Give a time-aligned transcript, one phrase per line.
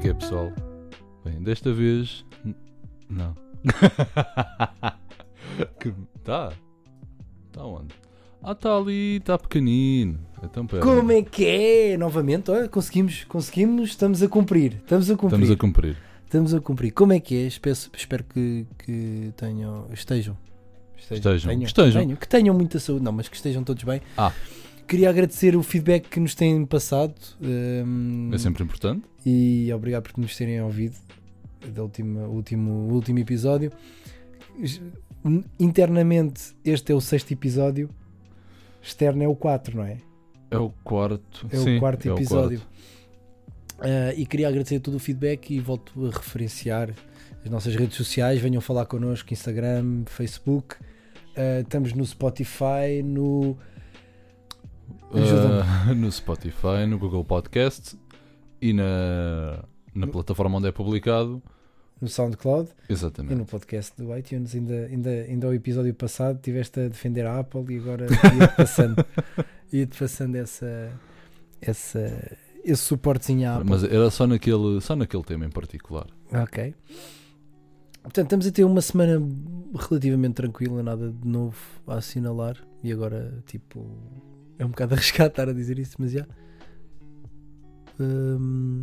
[0.00, 0.50] é que é, pessoal?
[1.22, 2.24] Bem, desta vez.
[3.08, 3.34] Não.
[5.78, 5.92] que...
[6.24, 6.52] Tá.
[7.52, 7.94] Tá onde?
[8.42, 10.18] Ah, tá ali, está pequenino.
[10.42, 10.82] Então, pera.
[10.82, 11.98] Como é que é?
[11.98, 14.76] Novamente, olha, conseguimos, conseguimos, estamos a cumprir.
[14.76, 15.42] Estamos a cumprir.
[15.42, 15.96] Estamos a cumprir.
[16.24, 16.92] Estamos a cumprir.
[16.92, 17.46] Como é que é?
[17.46, 20.34] Espero, espero que, que tenham, estejam.
[20.96, 21.50] Estejam.
[21.50, 22.02] tenham, estejam.
[22.02, 24.00] tenham, que tenham muita saúde, não, mas que estejam todos bem.
[24.16, 24.32] Ah.
[24.90, 29.04] Queria agradecer o feedback que nos têm passado hum, É sempre importante.
[29.24, 30.96] e obrigado por nos terem ouvido
[31.72, 33.70] do último, último, último episódio.
[35.60, 37.88] Internamente, este é o sexto episódio,
[38.82, 39.98] externo é o 4, não é?
[40.50, 41.46] É o quarto.
[41.52, 42.58] É Sim, o quarto é episódio.
[42.58, 42.70] quarto.
[43.78, 46.90] Ah, e queria agradecer todo o feedback e volto a referenciar
[47.44, 48.40] as nossas redes sociais.
[48.40, 50.74] Venham falar connosco: Instagram, Facebook.
[51.36, 53.56] Ah, estamos no Spotify, no.
[55.12, 57.96] Ah, no Spotify, no Google Podcast
[58.62, 61.42] e na, na No- plataforma onde é publicado.
[62.00, 63.34] no SoundCloud e Exatamente.
[63.34, 64.54] no podcast do iTunes.
[64.54, 68.06] Ainda, ainda, ainda ao episódio passado estiveste a defender a Apple e agora
[68.38, 69.04] ia-te passando,
[69.72, 70.92] ia passando essa,
[71.60, 73.68] essa, esse suportezinho à Apple.
[73.70, 76.06] Mas era só naquele, só naquele tema em particular.
[76.32, 76.74] Ok.
[78.02, 79.20] Portanto, estamos a ter uma semana
[79.78, 82.56] relativamente tranquila, nada de novo a assinalar.
[82.82, 83.86] E agora, tipo,
[84.60, 86.26] é um bocado arriscado estar a dizer isso, mas já.
[87.98, 88.82] Hum,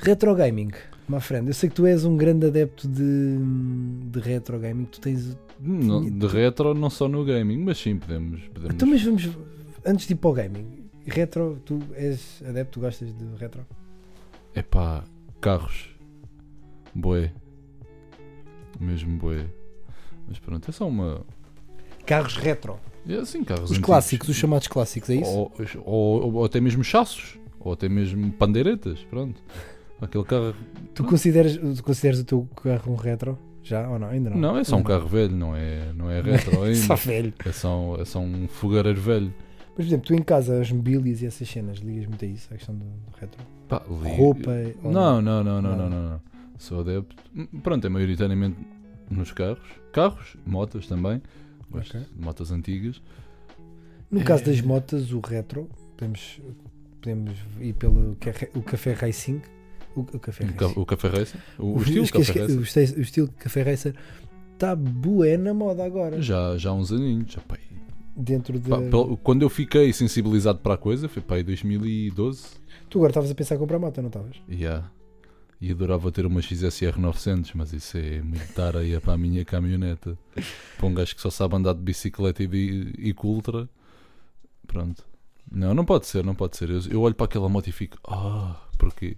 [0.00, 0.70] Retro gaming,
[1.08, 1.48] my friend.
[1.48, 3.36] Eu sei que tu és um grande adepto de,
[4.10, 4.84] de retro gaming.
[4.84, 5.36] Tu tens.
[5.60, 8.40] Não, de retro, não só no gaming, mas sim, podemos.
[8.48, 9.28] podemos Então, mas vamos.
[9.84, 13.66] Antes de ir para o gaming, retro, tu és adepto, tu gostas de retro?
[14.54, 15.02] Epá,
[15.40, 15.90] carros.
[16.94, 17.32] Boé.
[18.78, 19.46] Mesmo boé.
[20.28, 21.26] Mas pronto, é só uma.
[22.06, 22.78] Carros retro.
[23.08, 25.30] É assim, carros Os clássicos, os chamados clássicos, é isso?
[25.30, 25.52] Ou,
[25.84, 27.38] ou, ou até mesmo chassos.
[27.58, 29.00] Ou até mesmo pandeiretas.
[29.10, 29.42] Pronto.
[30.00, 30.54] Aquele carro.
[30.94, 33.38] Tu consideras, tu consideras o teu carro um retro?
[33.62, 34.08] Já ou não?
[34.08, 34.36] Ainda não?
[34.38, 36.94] Não, é só um carro velho, não é, não é retro Só ainda.
[36.96, 37.34] velho.
[37.44, 39.34] É só, é só um fogareiro velho.
[39.58, 42.48] Mas, por exemplo, tu em casa, as mobílias e essas cenas, ligas muito a isso,
[42.52, 42.84] a questão do
[43.18, 43.40] retro?
[43.68, 44.50] Pá, li- Roupa?
[44.82, 46.20] ou Não, não, não, não, não, não, não.
[46.58, 47.14] Sou adepto.
[47.36, 48.56] Hum, Pronto, é maioritariamente
[49.10, 49.60] nos carros.
[49.92, 51.20] Carros, motas também.
[51.70, 52.06] Gosto Ok.
[52.14, 53.02] de motas antigas.
[54.10, 54.46] No caso É.
[54.46, 56.40] das motas, o retro, podemos,
[57.00, 59.40] podemos ir pelo ca- o café racing.
[59.94, 60.80] O, o café O, ca- racing.
[60.80, 61.40] o Café Racer.
[61.58, 62.96] O, o O- estilo Café Racer.
[62.98, 63.94] o estilo café racer
[64.54, 66.22] está bué na moda agora.
[66.22, 67.32] Já, já há uns aninhos.
[67.32, 67.78] Já, pá, aí-
[68.16, 68.68] Dentro de.
[68.68, 68.78] pá,
[69.22, 72.46] quando eu fiquei sensibilizado para a coisa foi para aí 2012.
[72.88, 74.36] Tu agora estavas a pensar em comprar moto, não estavas?
[74.48, 74.90] E já.
[75.60, 80.16] E adorava ter uma XSR 900, mas isso é muito tareia para a minha caminhoneta.
[80.76, 83.68] Para um gajo que só sabe andar de bicicleta e, bi- e com ultra.
[84.66, 85.04] Pronto.
[85.50, 86.70] Não, não pode ser, não pode ser.
[86.70, 89.16] Eu, eu olho para aquela moto e fico, ah, porquê?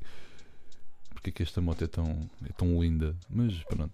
[1.10, 2.06] Porquê que esta moto é tão,
[2.48, 3.14] é tão linda?
[3.28, 3.92] Mas pronto.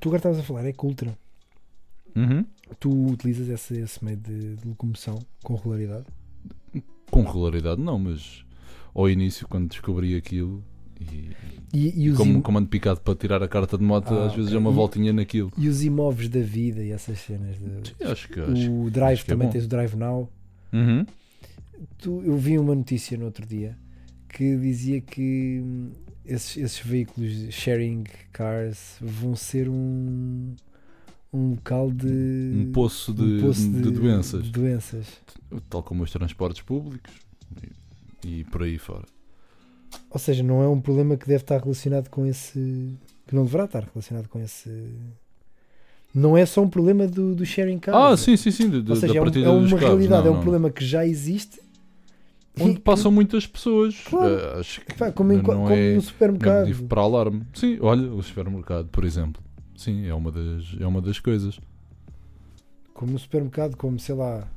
[0.00, 1.16] Tu agora estavas a falar, é que ultra.
[2.14, 2.46] Uhum.
[2.80, 6.06] Tu utilizas esse, esse meio de, de locomoção com regularidade?
[7.10, 8.42] Com regularidade, não, mas
[8.94, 10.64] ao início, quando descobri aquilo,
[11.00, 11.30] e
[11.74, 14.32] E, e como, im- como ando picado para tirar a carta de moto, Ah, às
[14.32, 14.56] vezes ok.
[14.56, 15.52] é uma voltinha naquilo.
[15.58, 17.56] E os imóveis da vida e essas cenas.
[17.58, 18.72] De, Sim, acho que acho.
[18.72, 19.52] o Drive é também bom.
[19.52, 20.30] tens o Drive Now.
[20.72, 21.04] Uhum.
[21.98, 23.76] Tu- eu vi uma notícia no outro dia
[24.28, 25.90] que dizia que hum,
[26.24, 30.54] esses, esses veículos sharing cars vão ser um,
[31.32, 32.06] um local de.
[32.06, 35.06] um poço de, um poço de doenças, de doenças.
[35.68, 37.12] tal como os transportes públicos
[38.24, 39.04] e, e por aí fora.
[40.10, 42.96] Ou seja, não é um problema que deve estar relacionado com esse.
[43.26, 44.70] que não deverá estar relacionado com esse.
[46.14, 47.98] Não é só um problema do, do sharing cars.
[47.98, 50.34] Ah, sim, sim, sim, de, Ou seja, é, um- é uma realidade, não, é um
[50.36, 50.40] não.
[50.42, 51.60] problema que já existe.
[52.58, 54.00] Onde que- passam muitas pessoas.
[54.08, 54.34] Claro.
[54.34, 56.60] eh, acho que como, em- não como é, no é supermercado.
[56.60, 57.42] motivo para alarme.
[57.52, 59.42] Sim, olha, o supermercado, por exemplo.
[59.76, 61.60] Sim, é uma das, é uma das coisas.
[62.94, 64.48] Como no supermercado, como sei lá.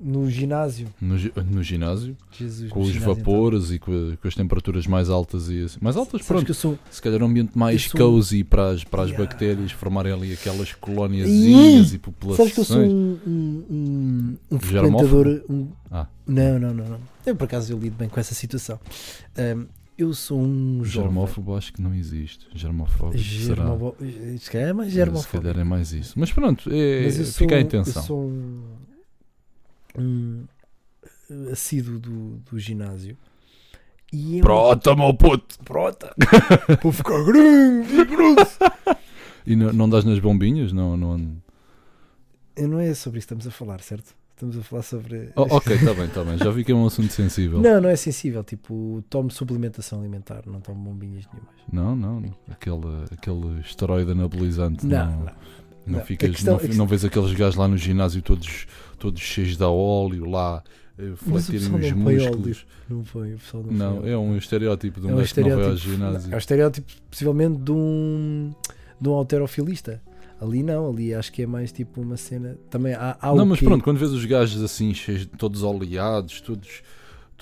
[0.00, 0.88] No ginásio.
[1.00, 1.14] No,
[1.50, 3.24] no ginásio, Jesus, com no os ginásio, então.
[3.24, 5.78] vapores e com, a- com as temperaturas mais altas e assim.
[5.80, 6.44] Mais altas, Sabes pronto.
[6.44, 6.78] que eu sou.
[6.90, 9.24] Se calhar um ambiente mais sou- cozy para as, para as Yeah.
[9.28, 12.36] bactérias formarem ali aquelas colóniazinhas e populações.
[12.52, 15.42] Sabes que eu sou um, um, um, um frequentador.
[15.48, 16.06] Um, Ah.
[16.26, 17.00] Não, não, não, não.
[17.24, 18.78] Eu por acaso eu lido bem com essa situação.
[19.38, 19.66] Ahm,
[19.96, 21.08] eu sou um jovem.
[21.10, 22.46] Germófobo acho que não existe.
[22.54, 23.54] Germofóbico será.
[23.64, 23.96] Germobo...
[24.38, 25.40] Se calhar é mais Se germofóbico.
[25.42, 26.14] calhar é mais isso.
[26.16, 28.02] Mas pronto, é, Mas sou, fica a um- intenção.
[28.02, 28.60] Eu sou um,
[29.98, 30.44] um
[31.52, 33.16] assíduo do, do ginásio.
[34.12, 35.58] E é um- Prota, meu puto!
[35.64, 36.14] Prota!
[36.82, 38.58] Vou ficar grande e grosso!
[39.46, 40.72] E não, não dás nas bombinhas?
[40.72, 41.36] Não, não...
[42.56, 44.14] Não é sobre isso que estamos a falar, certo?
[44.34, 45.30] Estamos a falar sobre.
[45.36, 46.36] Oh, ok, está bem, está bem.
[46.38, 47.60] Já vi que é um assunto sensível.
[47.60, 48.42] Não, não é sensível.
[48.42, 51.54] Tipo, tomo suplementação alimentar, não tomo bombinhas nenhumas.
[51.72, 52.34] Não, não.
[52.50, 54.84] Aquele, aquele esteroide anabolizante.
[54.86, 55.32] Não, Não, não.
[55.86, 56.04] Não, Não.
[56.06, 58.66] ficas, questão- não, questão- não vês aqueles gajos lá no ginásio todos,
[58.98, 60.62] todos cheios de óleo lá,
[60.98, 62.66] eh, fletirem os não músculos.
[62.88, 64.10] Não foi, o pessoal não, Não, foi.
[64.10, 66.32] é um estereótipo de um, É um gajo que não vai ao ginásio.
[66.32, 68.54] É um estereótipo, possivelmente, de um,
[69.00, 70.00] de um alterofilista.
[70.40, 72.56] Ali não, ali acho que é mais tipo uma cena.
[72.68, 73.64] Também há, há Não, mas quê?
[73.64, 76.82] pronto, quando vês os gajos assim, cheios, todos oleados, todos,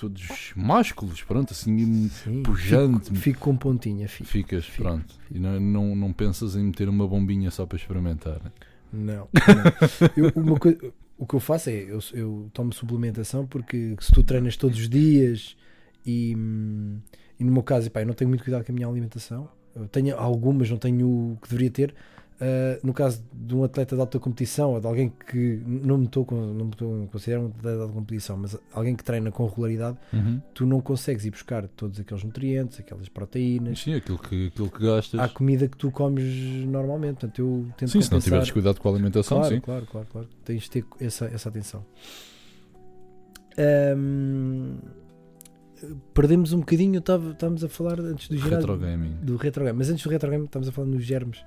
[0.09, 3.05] todos másculos, pronto, assim, Sim, pujante.
[3.05, 4.29] Fico, fico com pontinha, fico.
[4.29, 5.15] ficas, Fico, pronto.
[5.31, 8.41] E não, não, não pensas em meter uma bombinha só para experimentar.
[8.43, 8.51] né?
[8.91, 9.27] Não.
[9.33, 10.11] não.
[10.15, 10.59] Eu- uma
[11.17, 14.89] o que eu faço é eu, eu tomo suplementação porque se tu treinas todos os
[14.89, 15.55] dias
[16.05, 16.31] e,
[17.39, 19.47] e no meu caso, epá, eu não tenho muito cuidado com a minha alimentação.
[19.75, 21.95] Eu tenho algumas, não tenho o que deveria ter.
[22.45, 26.05] Ah, no caso de um atleta de alta competição ou de alguém que não me
[26.07, 29.31] estou não me estou a considerar um atleta de alta competição, mas alguém que treina
[29.31, 29.97] com regularidade,
[30.53, 34.83] tu não consegues ir buscar todos aqueles nutrientes, aquelas proteínas, Sim, aquilo que, aquilo que
[34.85, 35.21] gastas.
[35.21, 37.13] à comida que tu comes normalmente.
[37.21, 39.61] Portanto, eu tento sim, se não tiveres cuidado com a alimentação, claro, sim.
[39.61, 40.27] claro, claro, claro.
[40.43, 41.85] Tens de ter essa, essa atenção.
[43.57, 44.79] Ahm,
[46.13, 49.15] perdemos um bocadinho, estávamos a falar antes do ginásio, Retro gaming.
[49.21, 51.41] do retro game, mas antes do retro game estamos a falar nos germes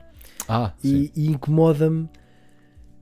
[0.49, 2.09] Ah, e, e incomoda-me.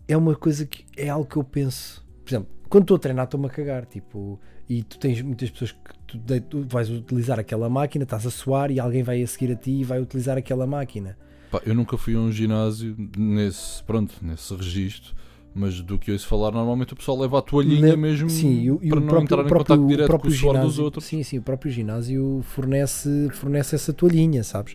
[0.07, 2.05] É uma coisa que é algo que eu penso.
[2.25, 3.87] Por exemplo, quando estou a treinar, estou-me a cagar.
[3.87, 4.39] Tipo,
[4.69, 8.31] e tu tens muitas pessoas que tu, de- tu vais utilizar aquela máquina, estás a
[8.31, 11.17] suar e alguém vai a seguir a ti e vai utilizar aquela máquina.
[11.51, 15.15] Pá, eu nunca fui a um ginásio nesse, pronto, nesse registro,
[15.55, 18.89] mas do que ouço falar, normalmente o pessoal leva a toalhinha mesmo Sim, e e
[18.91, 21.05] para não próprio, entrar em próprio- contato direto com o suor dos ginásio- outros.
[21.05, 24.75] Sim, sim, o próprio ginásio fornece, fornece essa toalhinha, sabes?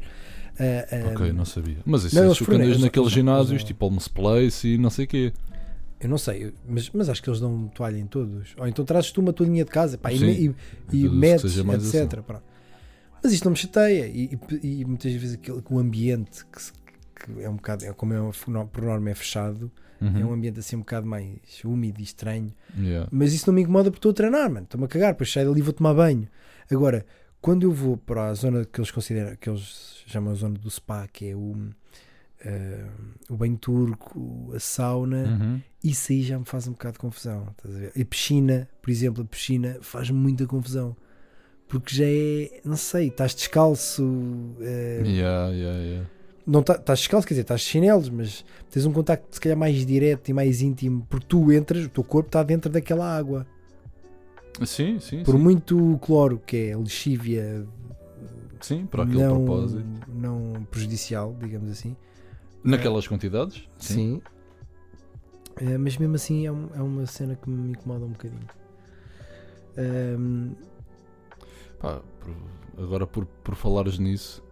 [0.59, 1.77] Ah, ah, Ok, não sabia.
[1.85, 5.07] Mas isso Não, é fornecem, naqueles eles- ginásios, tipo Holmes Place e não sei o
[5.07, 5.33] quê.
[6.01, 8.53] Eu não sei, mas, mas acho que eles dão toalha em todos.
[8.57, 10.45] Ou então trazes tu uma toalhinha de casa pá, e, Sim, e,
[10.97, 11.73] e que metes, etc.
[11.73, 12.41] assim.
[13.21, 14.07] Mas isto não me chateia.
[14.07, 17.91] E, e- e muitas vezes aquele, o ambiente que, se- que é um bocado, é,
[17.94, 18.31] como é, um-
[18.71, 19.69] por norma é fechado,
[20.01, 20.33] é um Uhum.
[20.33, 21.35] ambiente assim um bocado mais
[21.65, 22.53] úmido e estranho.
[22.77, 23.09] Yeah.
[23.11, 24.63] Mas isso não me incomoda porque estou a treinar, mano.
[24.63, 26.29] Estou-me a cagar, depois saio dali e vou tomar banho.
[26.71, 27.06] Agora,
[27.41, 30.69] quando eu vou para a zona que eles consideram, que eles chamam a zona do
[30.69, 31.56] spa, que é o,
[32.44, 32.86] eh,
[33.30, 35.62] o banho turco, a sauna, Uhum.
[35.83, 37.47] isso aí já me faz um bocado de confusão.
[37.95, 38.01] A?
[38.01, 40.95] A piscina, por exemplo, a piscina faz muita confusão.
[41.68, 44.03] Porque já é, não sei, estás descalço,
[44.59, 46.09] eh, Yeah, yeah, yeah.
[46.47, 49.56] não tá- estás descalço, quer dizer, estás de chinelos, mas tens um contacto se calhar
[49.57, 53.45] mais direto e mais íntimo, porque tu entras, o teu corpo está dentro daquela água.
[54.65, 55.41] Sim, sim, Por sim.
[55.41, 57.65] muito cloro que é lexívia
[58.61, 59.85] Sim, para aquele não, propósito.
[60.09, 61.95] não prejudicial, digamos assim.
[62.63, 63.67] Naquelas quantidades?
[63.77, 64.21] Sim.
[65.57, 68.47] Eh, mas mesmo assim é, um- é uma cena que me incomoda um bocadinho.
[69.77, 70.51] Ahm,
[71.79, 74.44] Pá, por- agora por, por falares nisso,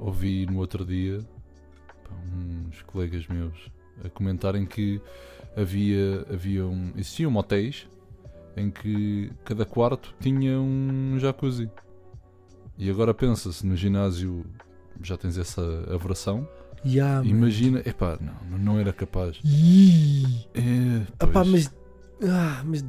[0.00, 1.20] ouvi no outro dia
[2.04, 3.70] pá, uns colegas meus
[4.02, 4.98] a comentarem que
[5.54, 7.86] havia, havia um, existiam motéis
[8.56, 11.70] em que cada quarto tinha um jacuzzi.
[12.78, 14.44] E agora pensa-se no ginásio
[15.02, 15.62] já tens essa
[15.92, 16.46] aversão.
[16.84, 17.24] Mano.
[17.24, 19.38] Imagina, epá, não, não era capaz.
[20.54, 21.48] É, ah pá, pois.
[21.48, 21.74] mas,
[22.28, 22.84] ah, mas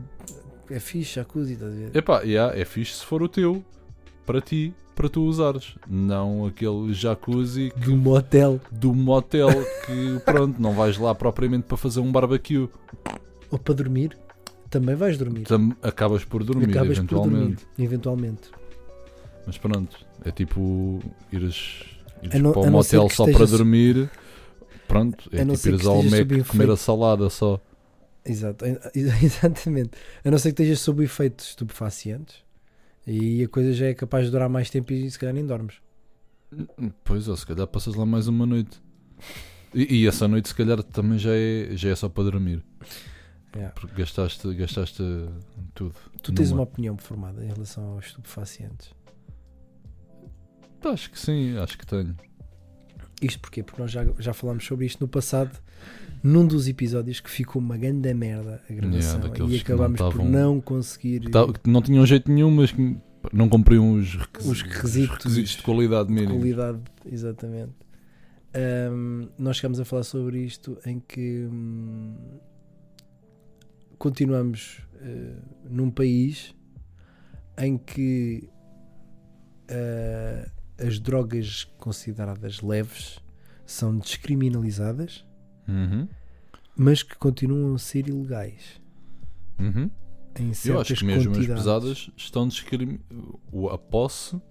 [0.70, 1.96] é fixe, jacuzzi, estás a ver?
[1.96, 3.63] Epá, yeah, é fixe se for o teu,
[4.25, 5.75] para ti, para tu usares.
[5.88, 8.60] Não aquele jacuzzi que- Do motel.
[8.72, 9.50] do motel
[9.86, 12.67] que, pronto, não vais lá propriamente para fazer um barbecue.
[13.51, 14.17] Ou para dormir,
[14.74, 15.44] também vais dormir.
[15.44, 17.65] Tam- acabas por dormir, Acabas por dormir, eventualmente.
[17.80, 18.51] eventualmente.
[19.46, 21.00] Mas pronto, é tipo
[21.32, 21.84] ires,
[22.22, 24.10] ires não- para ser motel só para dormir.
[24.88, 27.60] Pronto, é tipo ires ao Mac comer a salada só.
[28.25, 28.63] Exato,
[28.96, 29.92] exatamente.
[30.24, 32.38] A não ser que estejas sob efeitos estupefacientes.
[33.06, 35.75] E a coisa já é capaz de durar mais tempo e se calhar nem dormes.
[37.03, 38.82] Pois, ou se calhar passas lá mais uma noite.
[39.74, 42.63] E, e essa noite, se calhar, também já é, já é só para dormir.
[43.55, 43.74] Yeah.
[43.79, 45.03] Porque gastaste, gastaste
[45.75, 45.93] tudo.
[46.24, 48.91] Tu tens Numa- uma opinião formada em relação aos estupefacientes.
[50.83, 52.15] Acho que sim, acho que tenho.
[53.22, 53.63] Isto porquê?
[53.63, 55.57] Porque nós já, já falámos sobre isto no passado,
[56.22, 60.01] num dos episódios que ficou uma grande merda a gravação daqueles e que não acabámos
[60.01, 62.98] por não conseguir Tá- que não tinham jeito nenhum, mas que
[63.31, 64.91] não cumpriam os, requisi- Os requisitos.
[65.17, 66.33] os requisitos de qualidade de mínima.
[66.33, 67.72] qualidade, exatamente.
[68.53, 72.15] Ahm, nós chegamos a falar sobre isto em que hum,
[74.03, 75.33] continuamos eh,
[75.69, 76.53] num país
[77.57, 78.50] em que
[79.69, 83.19] ah, as drogas consideradas leves
[83.65, 85.25] são descriminalizadas,
[85.65, 86.05] Uhum.
[86.75, 88.81] mas que continuam a ser ilegais.
[89.57, 89.89] Uhum.
[90.65, 92.45] Eu acho que mesmo as pesadas estão
[93.53, 94.41] o- A posse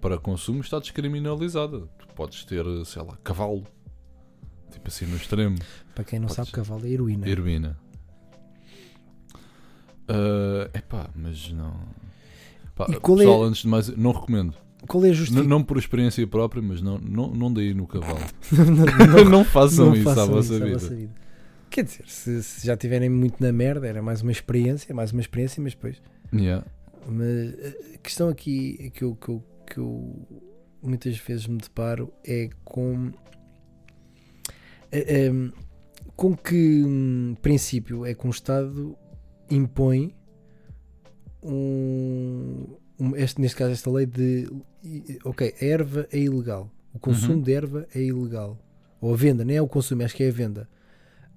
[0.00, 1.86] para consumo está descriminalizada.
[1.98, 3.64] Tu podes ter, sei lá, cavalo.
[4.72, 5.58] Tipo assim no extremo.
[5.94, 7.28] Para quem não Pode sabe, cavalo é heroína.
[7.28, 7.78] Heroína.
[10.08, 11.74] Ah, epá, mas não.
[12.74, 14.54] Pá, E qual pessoal, é- antes de mais, não recomendo.
[14.86, 15.48] Qual é a justificação?
[15.48, 18.18] não por experiência própria, mas não, não, não deem no cavalo.
[18.52, 21.12] não, não façam não isso façam à vossa isso à vossa vida.
[21.70, 25.20] Quer dizer, se, se já estiverem muito na merda, era mais uma experiência, mais uma
[25.20, 26.00] experiência, mas depois.
[26.32, 26.64] Yeah.
[27.08, 27.54] Mas
[27.94, 30.28] a questão aqui que eu, que eu, que eu
[30.82, 33.10] muitas vezes me deparo é com.
[34.92, 35.32] é- é,
[36.14, 38.96] com que hum, princípio é que um Estado
[39.54, 40.14] impõe
[41.42, 42.66] um,
[42.98, 44.48] um- este, neste caso esta lei de
[45.24, 47.42] ok, a erva é ilegal o consumo Uhum.
[47.42, 48.58] de erva é ilegal
[49.00, 50.68] ou a venda, nem é o consumo, acho que é a venda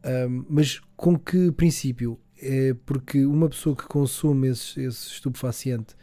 [0.06, 2.20] Hum, mas com que princípio?
[2.42, 5.96] É porque uma pessoa que consome esse, esse estupefaciente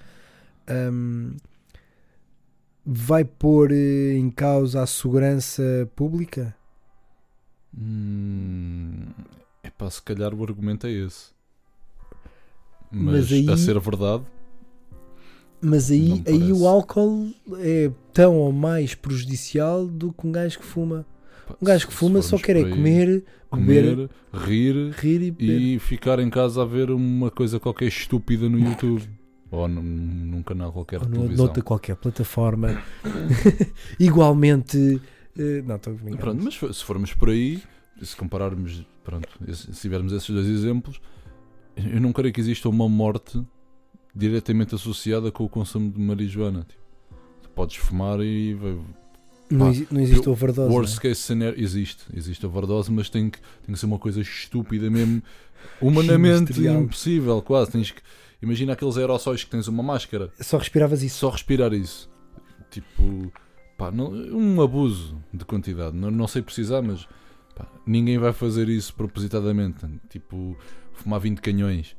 [0.93, 1.37] hum,
[2.85, 5.63] vai pôr eh, em causa a segurança
[5.97, 6.55] pública?
[7.77, 9.13] Hum,
[9.63, 11.34] epá, se calhar o argumento é esse.
[12.95, 14.23] Mas, Mas aí- a ser verdade,
[15.61, 20.65] Mas aí, aí o álcool é tão ou mais prejudicial do que um gajo que
[20.65, 21.07] fuma.
[21.61, 25.61] Um gajo que fuma só quer é comer, beber, comer, rir rir e beber.
[25.61, 29.03] e ficar em casa a ver uma coisa qualquer estúpida no YouTube
[29.51, 31.45] ou num, num canal qualquer ou de televisão.
[31.47, 32.83] noutra qualquer plataforma.
[33.99, 35.01] Igualmente.
[35.39, 36.17] eh, não, estou a.
[36.17, 37.63] Pronto, mas se formos por aí,
[38.03, 41.01] se compararmos, pronto, se tivermos esses dois exemplos,
[41.77, 43.43] eu não creio que exista uma morte
[44.15, 46.65] diretamente associada com o consumo de marijuana.
[46.69, 46.83] Tipo,
[47.43, 48.57] tu podes fumar e
[49.51, 50.73] não, pá, exi- não existe eu- overdose.
[50.73, 51.03] worst não é?
[51.03, 55.23] case scenario existe, existe overdose, mas tem que, tem que ser uma coisa estúpida mesmo,
[55.81, 57.71] humanamente impossível, quase.
[57.73, 58.01] Tens que,
[58.43, 61.19] imagina aqueles aerossóis que tens uma máscara, Só respiravas isso.
[61.19, 62.09] só respirar isso.
[62.71, 63.33] Tipo,
[63.77, 65.97] pá, não- um abuso de quantidade.
[65.97, 67.07] Não, não sei precisar, mas
[67.55, 69.85] pá, ninguém vai fazer isso propositadamente.
[70.09, 70.57] Tipo,
[70.95, 71.95] fumar 20 canhões.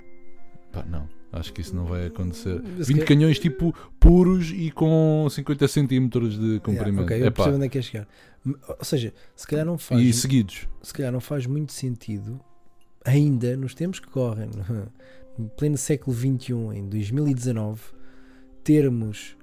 [0.71, 1.07] Pá, não.
[1.31, 2.61] Acho que isso não vai acontecer.
[2.77, 7.03] Mas 20 que- canhões, tipo, puros e com 50 centímetros de Yeah, comprimento.
[7.03, 8.07] ok, eu Epá, percebo onde é que é chegar.
[8.79, 10.67] Ou seja, se calhar não faz, e seguidos.
[10.81, 12.39] se calhar não faz muito sentido,
[13.03, 14.49] ainda nos tempos que correm,
[15.37, 17.81] no pleno século XXI, em 2019,
[18.63, 19.35] termos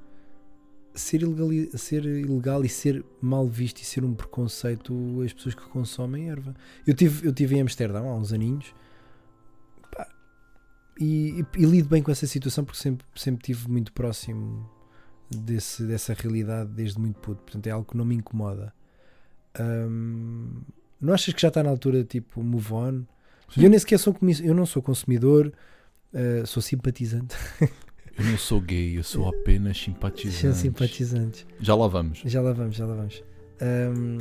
[0.94, 4.94] ser ilegal, ser ilegal e ser mal visto e ser um preconceito
[5.25, 6.54] as pessoas que consomem erva.
[6.87, 8.75] Eu tive, eu tive em Amsterdão há uns aninhos
[10.99, 14.68] e, e- lido bem com essa situação porque sempre, sempre tive muito próximo
[15.30, 17.42] desse, dessa realidade desde muito puto.
[17.42, 18.72] Portanto, é algo que não me incomoda.
[19.61, 20.61] Hum,
[21.00, 23.02] não achas que já está na altura tipo move on?
[23.56, 25.52] E eu nem sequer sou eu não sou consumidor,
[26.14, 27.34] uh, sou simpatizante.
[28.14, 30.58] Eu não sou gay, eu sou apenas simpatizante.
[30.58, 31.46] simpatizantes.
[31.58, 32.20] Já lá vamos.
[32.26, 33.25] Já lá vamos, já lá vamos.
[33.62, 34.18] Hum,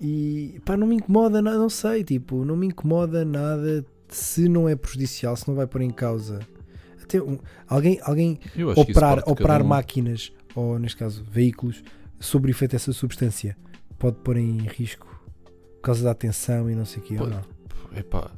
[0.00, 4.68] e pá, não me incomoda nada, não sei, tipo, não me incomoda nada se não
[4.68, 6.40] é prejudicial, se não vai pôr em causa.
[7.02, 9.66] Até um- alguém, alguém que operar, operar um.
[9.66, 11.82] máquinas, ou neste caso veículos,
[12.18, 13.56] sob o efeito dessa substância,
[13.98, 15.06] pode pôr em risco
[15.76, 17.30] por causa da atenção e não sei o Pode.
[17.30, 17.42] não?
[17.98, 18.30] Epá,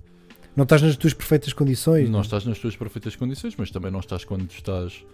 [0.57, 2.05] não estás nas tuas perfeitas condições.
[2.07, 2.21] não não?
[2.23, 5.05] estás nas tuas perfeitas condições, mas também não estás quando estás.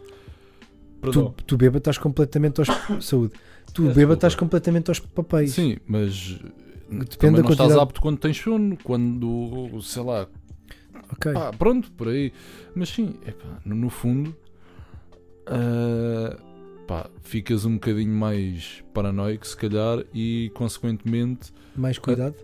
[1.00, 1.34] Tu, Perdão.
[1.46, 2.68] tu beba estás completamente aos
[3.04, 3.34] saúde.
[3.74, 5.52] Tu Peço beba estás completamente aos papéis.
[5.52, 6.38] Sim, mas
[6.88, 10.28] Depende também da não estás quantidade- apto quando tens sono, quando, sei lá,
[11.12, 11.32] Ok.
[11.32, 12.32] pá, pronto, por aí.
[12.74, 14.34] Mas sim, epá, no, no fundo,
[15.46, 16.36] ah,
[16.86, 22.34] pá, ficas um bocadinho mais paranoico, se calhar, e consequentemente Mais cuidado.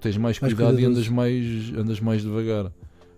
[0.00, 2.72] tens mais Mais cuidado e andas mais, andas mais devagar.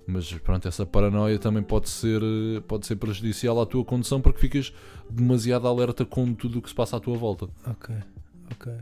[0.05, 2.21] Mas pronto, essa paranoia também pode ser,
[2.67, 4.73] pode ser prejudicial à tua condução porque ficas
[5.09, 7.49] demasiado alerta com tudo o que se passa à tua volta.
[7.67, 7.95] Ok.
[8.53, 8.73] Ok.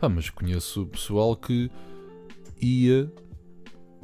[0.00, 1.70] Ah, mas conheço pessoal que
[2.60, 3.10] ia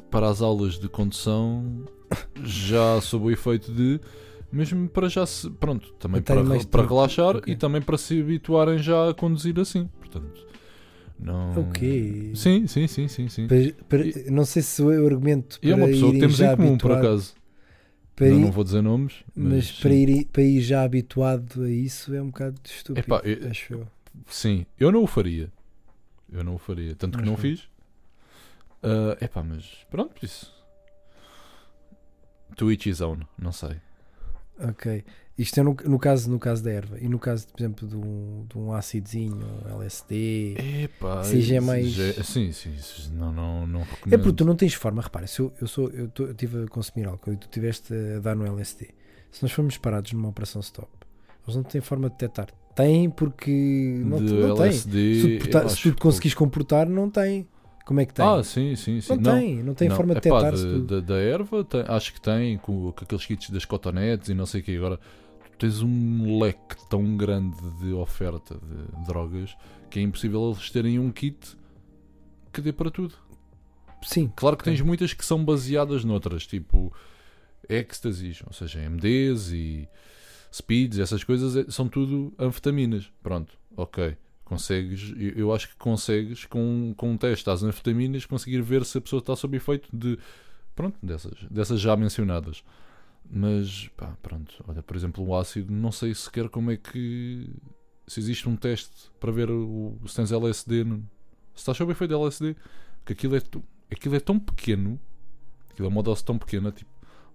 [0.09, 1.85] para as aulas de condução
[2.43, 3.99] já sob o efeito de
[4.51, 7.53] mesmo para já se pronto, também Para para, para relaxar Ok.
[7.53, 9.87] e também para se habituarem já a conduzir assim.
[9.99, 10.47] Portanto,
[11.19, 11.51] não.
[11.69, 12.31] Ok.
[12.33, 13.47] Sim, sim, sim, sim, sim.
[13.47, 16.55] Para- para- não sei se o argumento E é para uma pessoa que temos em
[16.55, 17.33] comum, por habituado- acaso.
[18.15, 21.69] para ir- não vou dizer nomes, mas, mas para ir, para ir já habituado a
[21.69, 23.05] isso é um bocado estúpido.
[23.05, 23.87] Epá, eu- acho eu.
[24.27, 25.51] Sim, eu não o faria.
[26.31, 26.95] Eu não o faria.
[26.95, 27.68] Tanto que Mas não fiz.
[28.83, 30.53] Ah, epá, mas pronto, isso.
[32.55, 33.77] To each his own, não sei.
[34.61, 35.03] Ok.
[35.37, 36.97] Isto é no, no caso, no caso da erva.
[36.99, 40.55] E no caso, por exemplo, de um, de um ácidozinho, um LSD.
[40.83, 44.21] Epá, Sim, já é mais- já- sim, sim, isso não, não, não É recomendo.
[44.21, 46.67] porque tu não tens forma, repara, se eu, eu sou, eu estou- eu estive a
[46.67, 48.89] consumir álcool e tu estiveste a dar no LSD,
[49.31, 50.89] se nós formos parados numa operação stop,
[51.45, 52.49] eles não têm forma de detectar.
[52.75, 54.63] Tem porque não, de não tem.
[54.65, 55.21] LSD.
[55.21, 57.47] Se tu, se tu te conseguires comportar, não tem.
[57.89, 58.23] Como é que tem?
[58.23, 59.15] Ah, sim, sim, sim.
[59.17, 62.55] não, tem, não tem não, forma de epá, tu- da, erva, tem- acho que tem,
[62.59, 64.77] com, com aqueles kits das cotonetes e não sei o que.
[64.77, 64.99] Agora,
[65.53, 69.57] tu tens um leque tão grande de oferta de drogas
[69.89, 71.57] que é impossível eles terem um kit
[72.53, 73.15] que dê para tudo.
[74.03, 76.93] Sim, Claro que tens muitas que são baseadas noutras, tipo
[77.67, 79.89] ecstasies, ou seja, MDs e
[80.53, 83.11] speeds, essas coisas é- são tudo anfetaminas.
[83.23, 84.15] Pronto, ok.
[84.49, 89.01] Consegues, eu- acho que consegues com, com um teste às anfetaminas conseguir ver se a
[89.01, 90.17] pessoa está sob efeito de
[90.75, 92.63] pronto, dessas, dessas já mencionadas.
[93.29, 97.47] Mas pá, pronto, olha, por exemplo, o ácido, não sei sequer como é que
[98.07, 100.97] se existe um teste para ver o, se tens LSD, no-
[101.53, 102.55] se estás sob efeito de LSD,
[103.05, 103.41] que aquilo é,
[103.91, 104.99] aquilo é tão pequeno,
[105.69, 106.89] aquilo é uma dose tão pequena, tipo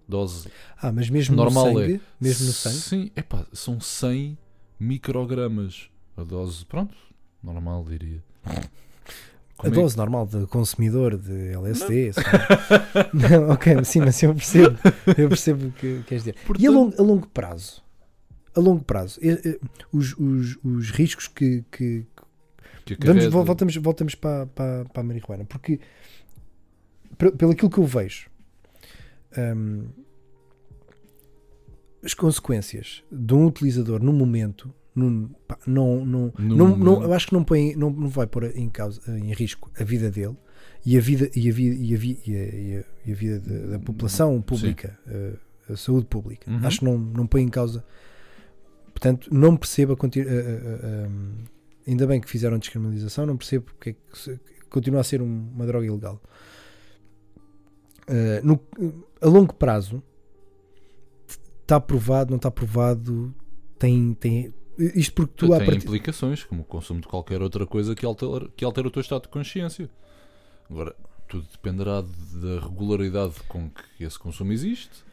[0.05, 0.49] dose
[0.81, 1.85] Ah, mas mesmo Normal no é.
[1.87, 4.37] sangue, mesmo no sangue, Sim, epá, são 100
[4.77, 5.89] microgramas.
[6.17, 6.95] A dose, pronto,
[7.43, 8.23] normal diria.
[8.45, 8.63] a Como
[9.63, 12.13] é que- dose normal de consumidor de LSD.
[12.13, 12.27] sabe?
[13.13, 14.77] Não, ok, sim, mas eu percebo,
[15.17, 16.35] eu percebo o que queres dizer.
[16.35, 17.83] E a Portanto- longo, a longo prazo?
[18.55, 19.19] A longo prazo,
[19.91, 22.05] os, os, os riscos que, que,
[22.85, 25.79] que Vamos, voltamos, voltamos para, para, para a marihuana, porque
[27.17, 28.29] pe- pelo aquilo que eu vejo,
[29.37, 29.87] hum,
[32.03, 35.29] as consequências de um utilizador no momento não,
[35.67, 39.01] não, não, não, não- eu acho que não, põe, não, não vai pôr em, causa,
[39.17, 40.35] em risco a vida dele
[40.85, 43.15] e a vida, e a vida, e a, vi- e a, e a- e a
[43.15, 44.97] vida da, da população pública,
[45.69, 46.49] a, a saúde pública.
[46.49, 46.65] Uhum.
[46.65, 47.83] Acho que não, não põe em causa.
[48.93, 51.31] Portanto, não percebo a, a- hum,
[51.87, 55.65] ainda bem que fizeram descriminalização, não percebo porque é que continua a ser um- uma
[55.65, 56.21] droga ilegal.
[58.07, 58.59] Uh, no-
[59.19, 60.01] a longo prazo
[61.63, 63.33] está aprovado, não está aprovado,
[63.79, 67.95] tem, tem isto porque tu tem partida- implicações, como o consumo de qualquer outra coisa
[67.95, 69.89] que altera, que altera o teu estado de consciência.
[70.69, 70.95] Agora,
[71.27, 75.03] tudo dependerá da regularidade com que esse consumo existe.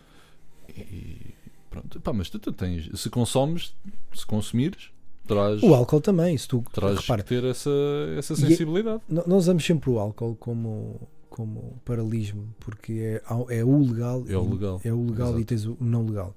[0.69, 1.35] E
[1.71, 3.75] pronto, pá, mas tu, tu tens, se consomes,
[4.15, 4.91] se consumires,
[5.27, 7.71] terás, o álcool também, se tu terás repara, ter essa,
[8.19, 9.03] essa é- sensibilidade.
[9.09, 13.23] no- nós usamos sempre o álcool como, como paralelismo, porque é,
[13.59, 16.35] é o legal, É o e- legal, é o legal e tens o não legal.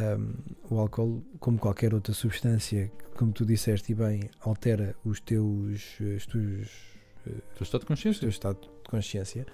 [0.00, 0.32] Um,
[0.74, 6.26] o álcool, como qualquer outra substância, como tu disseste e bem, altera os teus, os
[6.26, 6.68] teus,
[7.26, 8.20] O teu estado de o consciência.
[8.20, 9.46] teu estado de consciência.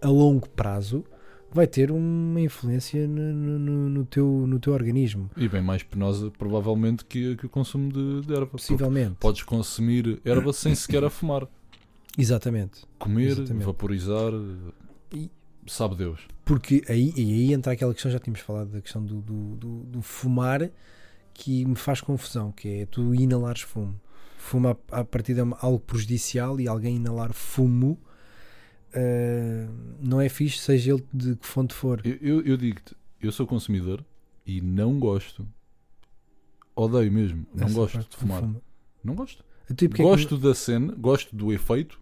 [0.00, 1.04] A longo prazo
[1.52, 6.30] vai ter uma influência no, no- no- teu, no teu organismo, E bem mais penosa,
[6.30, 8.46] provavelmente, que, que o consumo de, de erva.
[8.46, 9.16] Possivelmente.
[9.18, 11.48] Podes consumir erva sem sequer a fumar.
[12.16, 12.82] Exatamente.
[12.98, 13.64] Comer, Exatamente.
[13.66, 14.30] vaporizar,
[15.70, 16.20] sabe Deus.
[16.44, 19.82] Porque aí, e aí entra aquela questão, já tínhamos falado da questão do, do, do-
[19.84, 20.70] do fumar,
[21.32, 23.98] que me faz confusão, que é tu inalares fumo.
[24.36, 27.98] Fumo a, a partir de algo prejudicial e alguém inalar fumo
[28.94, 29.68] ah,
[30.00, 32.00] não é fixe, seja ele de que fonte for.
[32.04, 34.04] Eu, eu, eu digo-te, eu sou consumidor
[34.46, 35.46] e não gosto.
[36.74, 37.46] Odeio mesmo.
[37.54, 38.40] Não Essa gosto de fumar.
[38.40, 38.62] fumo.
[39.04, 39.44] Não gosto.
[39.70, 42.00] Então, e porque é que Gosto da cena, gosto do efeito,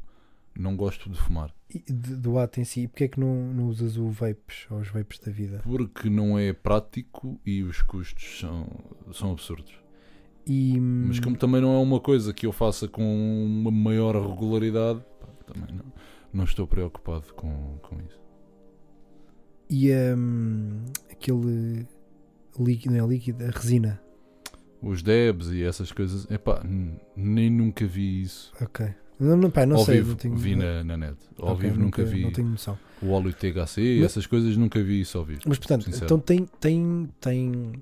[0.57, 1.53] não gosto de fumar.
[1.89, 4.89] Do ato em si, e porque é que não, não usas o vapes ou os
[4.89, 5.61] vapes da vida?
[5.63, 8.67] Porque não é prático e os custos são,
[9.13, 9.75] são absurdos.
[10.47, 13.05] E, Mas como também não é uma coisa que eu faça com
[13.45, 15.85] uma maior regularidade, pá, também não,
[16.33, 18.19] não estou preocupado com, com isso.
[19.69, 21.87] e hum, aquele
[22.59, 24.01] líquido, não é líquido, a resina.
[24.81, 26.63] Os debs e essas coisas, epá,
[27.15, 28.53] nem nunca vi isso.
[28.61, 28.95] Ok.
[29.21, 29.97] Não, não, pá, não Ao sei.
[29.97, 31.17] vivo, não tenho, vi na, na net.
[31.39, 32.79] Ao Ok, vivo nunca, vi Não tenho noção.
[33.03, 35.41] o óleo THC, Mas- essas coisas nunca vi isso ao vivo.
[35.47, 36.05] Mas portanto, Sincero.
[36.05, 37.73] então tem, tem, tem.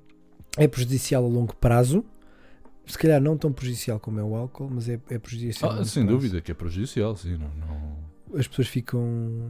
[0.57, 2.05] É prejudicial a longo prazo.
[2.87, 5.73] Se calhar não tão prejudicial como é o álcool, mas é, é prejudicial.
[5.73, 6.17] Ah, sem prazo.
[6.19, 7.33] dúvida que é prejudicial, sim.
[7.37, 9.03] Não, não- As pessoas ficam,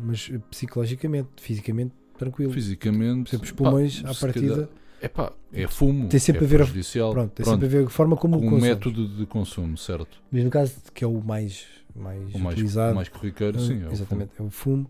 [0.05, 2.53] mas psicologicamente, fisicamente, tranquilo.
[2.53, 4.69] Fisicamente, Por exemplo, os pá, pulmões, à se partida, calhar-
[5.03, 7.11] epá, é fumo, Tem sempre é a ver a- prejudicial.
[7.13, 8.69] pronto, tem Pronto, sempre a ver a forma como com o o consumes.
[8.75, 10.23] método de consumo, certo?
[10.31, 13.83] Mas no caso que é o mais, mais, O mais, utilizado, mais corriqueiro, sim.
[13.83, 14.89] É o exatamente, é o fumo.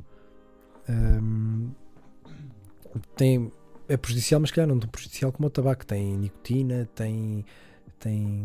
[0.89, 1.71] Hum,
[3.17, 3.53] tem,
[3.89, 5.85] é prejudicial, mas calhar não tão prejudicial como o tabaco.
[5.85, 7.45] Tem nicotina, tem,
[7.99, 8.37] tem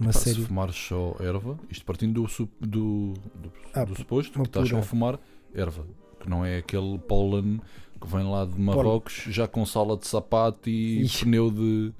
[0.00, 0.36] uma Pá, série.
[0.40, 4.78] Se fumares só erva, isto partindo do, do, do, Ah, do suposto que estás só
[4.78, 5.18] a fumar
[5.54, 5.86] erva,
[6.20, 7.60] que não é aquele pólen
[8.06, 11.24] que vem lá de Marrocos já com sala de sapato e Ixi.
[11.24, 11.92] pneu de.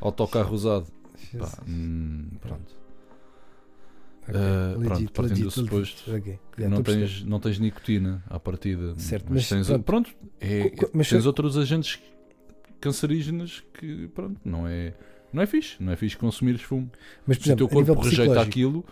[0.00, 0.86] autocarro usado.
[1.38, 2.82] Pá, hum, pronto.
[4.28, 6.10] Ok, Ah, legit, pronto, partindo do suposto legit.
[6.30, 8.94] Ok, já, não, tens, não tens nicotina à partida.
[8.96, 10.10] Certo, mas, mas tens, pronto.
[10.40, 12.00] é- mas tens outros agentes
[12.80, 14.94] cancerígenos que pronto, não é,
[15.32, 15.76] não é fixe.
[15.82, 16.90] Não é fixe consumir fumo.
[17.26, 18.84] Mas, por Se o teu corpo rejeita aquilo,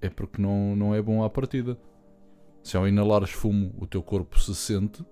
[0.00, 1.76] é porque não, não é bom à partida.
[2.62, 5.04] Se ao inalares fumo o teu corpo se sente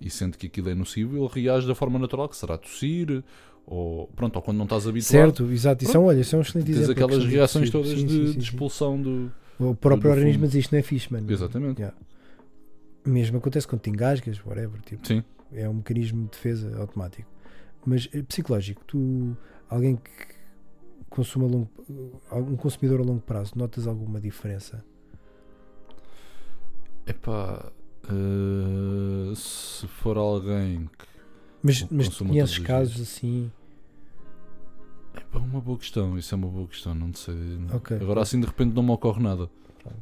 [0.00, 3.22] e sente que aquilo é nocivo, ele reage da forma natural, que será tossir,
[3.66, 5.84] ou pronto, ou quando não estás habituado, Certo, exato.
[5.84, 7.92] Isso é, um- olha, isso é um excelente tens aquelas de reações tossir.
[7.92, 8.38] todas Sim, de, sim, sim, de sim.
[8.38, 9.30] expulsão do.
[9.58, 11.30] O próprio do organismo diz isto não é fixe, mano.
[11.30, 11.80] Exatamente.
[11.80, 11.96] Yeah.
[13.04, 14.80] Mesmo acontece quando te engasgas, whatever.
[14.82, 15.22] Tipo, Sim.
[15.52, 17.28] é um mecanismo de defesa automático.
[17.84, 19.36] Mas eh, psicológico, tu,
[19.68, 20.10] alguém que
[21.10, 21.70] consuma longo,
[22.32, 24.82] um consumidor a longo prazo, notas alguma diferença?
[27.06, 27.72] Epá,
[28.08, 31.06] eh, se for alguém que.
[31.62, 33.50] Mas, mas conheces todos os casos assim?
[35.14, 37.34] Epá, uma boa questão, isso é uma boa questão, não sei.
[37.74, 37.96] Ok.
[38.00, 39.50] Agora assim de repente não me ocorre nada.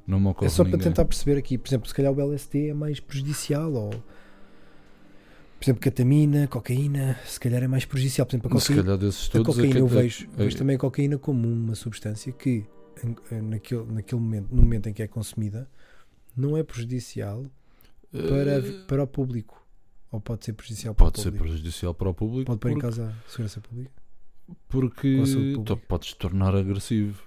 [0.06, 0.84] Não me ocorre É só para ninguém.
[0.88, 5.80] tentar perceber aqui, por exemplo, se calhar o LSD é mais prejudicial ou por exemplo,
[5.80, 8.24] ketamina, cocaína, se calhar é mais prejudicial.
[8.26, 10.37] Por exemplo, a Se cocaína, calhar desses a todos cocaína é eu que- vejo, é-
[10.37, 12.64] vejo também a cocaína como uma substância que
[13.42, 15.68] naquele, naquele momento, no momento em que é consumida,
[16.37, 17.44] não é prejudicial
[18.12, 19.57] para, eh, para o público.
[20.11, 21.49] Ou pode ser prejudicial para Pode o ser público.
[21.49, 23.92] prejudicial para o público Pode pôr em causa a segurança pública.
[24.68, 25.18] porque
[25.87, 27.23] podes tornar agressivo.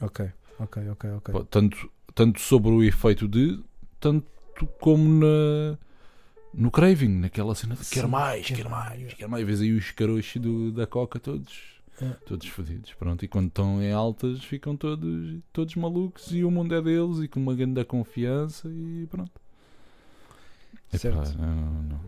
[0.00, 1.34] Ok, ok, ok, ok.
[1.50, 3.62] Tanto, tanto sobre o efeito de,
[4.00, 4.26] tanto
[4.80, 5.78] como na,
[6.54, 9.46] no craving, naquela cena de quer mais, quer mais, quer mais.
[9.46, 12.08] Vês aí os caroços do- da coca todos, É.
[12.26, 12.94] todos fodidos.
[12.94, 17.18] Pronto, e quando estão em altas ficam todos, todos malucos e o mundo é deles
[17.18, 19.30] e com uma grande confiança e pronto.
[20.92, 21.38] Epá, Certo.
[21.38, 22.00] não, não,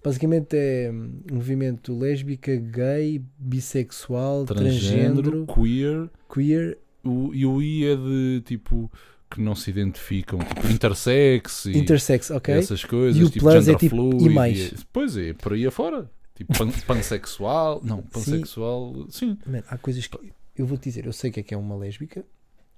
[0.03, 6.09] Basicamente é um movimento lésbica, gay, bissexual, Transgênero, transgênero, queer.
[6.31, 6.77] queer.
[7.03, 8.89] O, e o I é de tipo.
[9.29, 10.39] Que não se identificam.
[10.39, 12.55] Tipo intersex e Intersex, ok?
[12.55, 13.21] essas coisas.
[13.21, 14.25] E o tipo plus é tipo, fluid.
[14.25, 14.73] e mais?
[14.91, 16.09] Pois é, por aí afora.
[16.35, 17.81] Tipo pan, pansexual.
[17.83, 19.05] Não, pansexual.
[19.09, 19.37] Sim.
[19.45, 20.17] Man, há coisas que
[20.57, 22.25] eu vou te dizer, eu sei que é que é uma lésbica,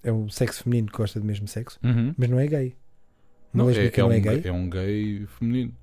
[0.04, 2.14] é um sexo feminino que gosta do mesmo sexo, Uhum.
[2.18, 2.76] mas não é gay.
[3.54, 4.42] Uma Não, é, lésbica é não um, é gay.
[4.46, 5.74] é um gay feminino.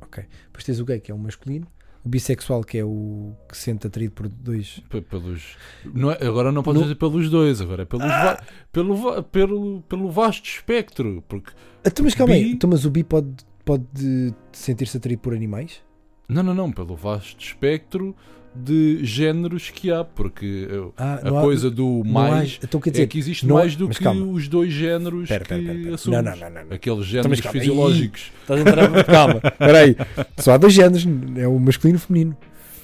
[0.00, 0.24] Ok.
[0.46, 1.66] Depois tens o gay que é o masculino,
[2.06, 4.80] o bissexual que é o que se sente atraído por dois.
[4.88, 5.56] P- Pelos,
[5.92, 8.40] não é- agora não podes No- dizer pelos dois, agora é pelos Ah!
[8.72, 11.22] pelo, pelo, pelo vasto espectro.
[11.28, 11.50] Porque,
[11.84, 15.82] Então, mas calma aí, Bi- então, mas o bi pode, pode sentir-se atraído por animais?
[16.28, 18.14] não, não, não, pelo vasto espectro
[18.64, 20.04] de géneros que há.
[20.04, 23.46] Porque uh, Ah, a há- coisa do mais há- então quer dizer, é que existe
[23.46, 24.24] não há- mais do que calma.
[24.26, 25.94] os dois géneros Espera, que espera, espera, espera.
[25.94, 26.24] assumimos.
[26.24, 26.74] Não, não, não, não.
[26.76, 28.32] Aqueles Então, géneros calma, fisiológicos.
[28.42, 29.04] Estás a entrar.
[29.04, 29.96] Calma, espera aí.
[30.38, 32.36] Só há dois géneros, é o masculino e o feminino.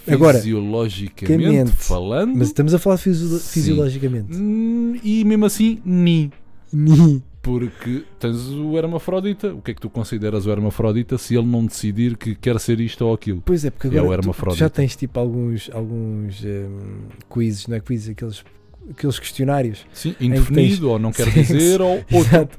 [0.09, 1.71] Agora, Fisiologicamente Camente.
[1.73, 2.35] falando.
[2.37, 3.13] mas estamos a falar Sim.
[3.39, 4.37] fisiologicamente.
[4.37, 6.31] hum, E mesmo assim, ni.
[6.73, 7.23] Ni.
[7.43, 9.53] Porque tens o hermafrodita.
[9.53, 12.79] O que é que tu consideras o hermafrodita se ele não decidir que quer ser
[12.79, 13.43] isto ou aquilo?
[13.45, 14.59] Pois é, porque É agora o tu- tu, hermafrodita.
[14.59, 17.01] já tens tipo alguns, alguns hum,
[17.33, 18.45] quizzes, não é quizzes, aqueles,
[18.91, 19.85] aqueles questionários.
[19.93, 22.17] Sim, indefinido ou não quer dizer ou outro.
[22.17, 22.57] Exato.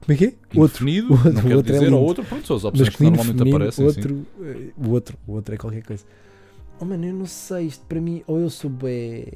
[0.00, 0.32] Como é que é?
[0.54, 2.06] Indefinido, outro, não o quer outro é dizer ou lindo.
[2.08, 2.24] outro.
[2.24, 3.90] Pronto, são as opções que normalmente feminino, aparecem.
[3.90, 4.00] sim.
[4.00, 6.04] outro, eh, o outro, o outro é qualquer coisa.
[6.80, 9.26] Oh mano, eu não sei, isto para mim, ou eu sou bem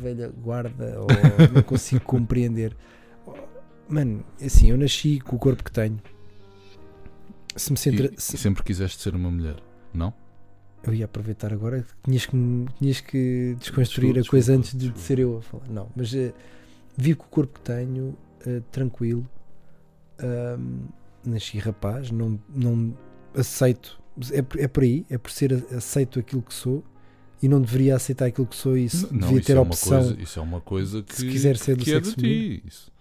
[0.00, 1.06] velha guarda, ou
[1.52, 2.74] não consigo compreender.
[3.88, 6.00] Mano, assim, eu nasci com o corpo que tenho.
[7.56, 9.56] Se me centra, E, se- sempre quiseste ser uma mulher,
[9.92, 10.12] não?
[10.82, 12.36] eu ia aproveitar agora que tinhas que,
[12.78, 15.06] tinhas que desconstruir Desculpa, a coisa desculpa, antes de, de desculpa.
[15.06, 15.68] ser eu a falar.
[15.70, 16.34] Não, mas eh,
[16.96, 18.14] vivo com o corpo que tenho,
[18.46, 19.26] eh, tranquilo.
[20.18, 20.86] Ahm,
[21.24, 22.94] nasci rapaz, não, não
[23.34, 23.98] aceito.
[24.32, 26.84] É, por- é por aí, é por ser aceito aquilo que sou
[27.42, 30.02] e não deveria aceitar aquilo que sou e se não, devia isso ter é opção.
[30.02, 32.62] coisa, isso é uma coisa que, se quiser ser do que é de sexo ti.
[32.66, 32.92] Isso.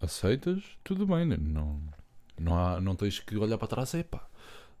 [0.00, 1.26] Aceitas, tudo bem.
[1.26, 1.36] né?
[1.38, 1.80] Não,
[2.38, 4.28] não, há, não tens que olhar para trás e pá.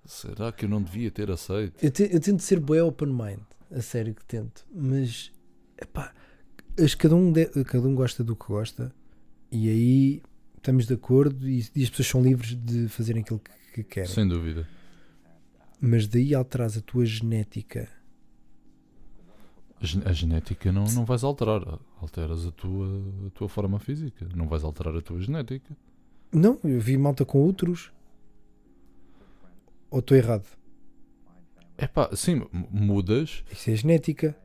[0.04, 1.82] será que eu não devia ter aceito?
[1.84, 5.32] Eu, te- eu tento ser open mind, a sério que tento, mas
[5.80, 6.12] epá,
[6.78, 8.94] as- cada, um de- cada um gosta do que gosta
[9.50, 10.22] e aí
[10.56, 14.10] estamos de acordo e, e as pessoas são livres de fazerem aquilo que, que querem.
[14.10, 14.68] Sem dúvida.
[15.80, 17.88] Mas daí alteras a tua genética.
[19.80, 21.78] A, gen- a genética não, não vais alterar.
[22.00, 22.86] Alteras a tua,
[23.26, 24.26] a tua forma física.
[24.34, 25.76] Não vais alterar a tua genética.
[26.32, 27.92] Não, eu vi malta com outros.
[29.90, 30.44] Ou estou errado?
[31.78, 33.44] É pá, sim, mudas.
[33.52, 34.36] Isso é genética.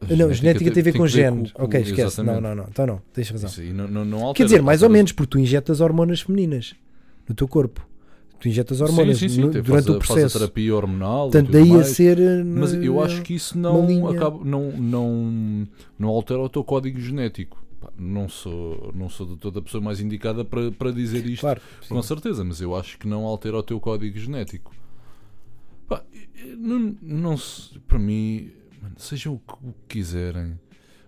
[0.00, 1.52] A não, genética tem a ver com genes.
[1.54, 2.00] ok, esquece.
[2.22, 2.42] Não, exatamente.
[2.42, 2.64] não, não.
[2.68, 3.48] Então não, tens razão.
[3.48, 6.74] Isso não, não, não Quer altera- dizer, mais ou menos, porque tu injetas hormonas femininas
[7.28, 7.88] no teu corpo.
[8.42, 10.38] Tu injetas hormonas sim, sim, sim, no- durante faz a- o Faz a processo.
[10.40, 11.30] terapia hormonal.
[11.30, 11.86] Portanto, daí a mais.
[11.88, 12.18] ser.
[12.18, 16.98] eh, Mas eu acho que isso não, acaba, não, não, não altera o teu código
[16.98, 17.62] genético.
[17.96, 21.60] Não sou, não sou de toda a pessoa mais indicada para, para dizer isto Claro,
[21.88, 24.72] com certeza, mas eu acho que não altera o teu código genético.
[25.88, 26.02] Pá,
[26.58, 27.36] não, não
[27.86, 28.50] para mim,
[28.82, 30.58] mano, sejam o que, o que quiserem,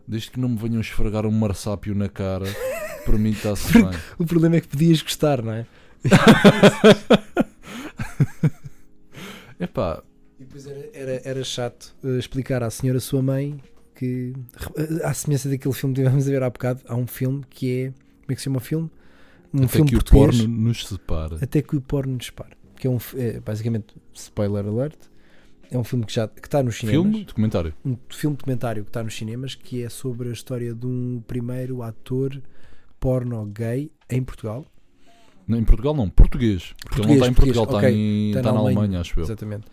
[0.07, 2.47] desde que não me venham esfregar um marsápio na cara,
[3.05, 3.91] para mim está-se bem.
[4.19, 5.67] O problema é que podias gostar, não é?
[9.59, 10.03] Epá,
[10.39, 13.61] E depois era, era, era chato eh, explicar à senhora sua mãe
[13.95, 14.33] que,
[14.77, 17.73] eh, à semelhança daquele filme que tivemos a ver há bocado, há um filme que
[17.73, 17.91] é.
[17.91, 18.91] Como é que se chama o filme?
[19.53, 21.39] Um até filme que o porno nos separa.
[21.41, 22.57] Até que o porno dispara.
[22.77, 22.99] Que é um.
[23.17, 24.99] é, basicamente, spoiler alert.
[25.71, 27.03] É um filme que já que está nos cinemas.
[27.03, 27.75] Filme, documentário.
[27.85, 31.83] Um filme documentário que está nos cinemas que é sobre a história de um primeiro
[31.83, 32.41] ator
[33.01, 34.67] porno gay em Portugal.
[35.47, 36.75] Não, em Portugal não, português.
[36.85, 37.91] Porque ele não está em Português, Portugal, está, ok.
[37.99, 39.25] em, Está está na na Alemanha, Alemanha, acho eu.
[39.25, 39.67] Exatamente.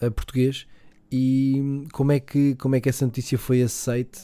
[0.00, 0.66] A português.
[1.10, 4.20] E como é que, como é que essa notícia foi aceite?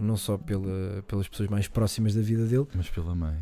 [0.00, 3.36] Não só pela, pelas pessoas mais próximas da vida dele, Mas pela mãe.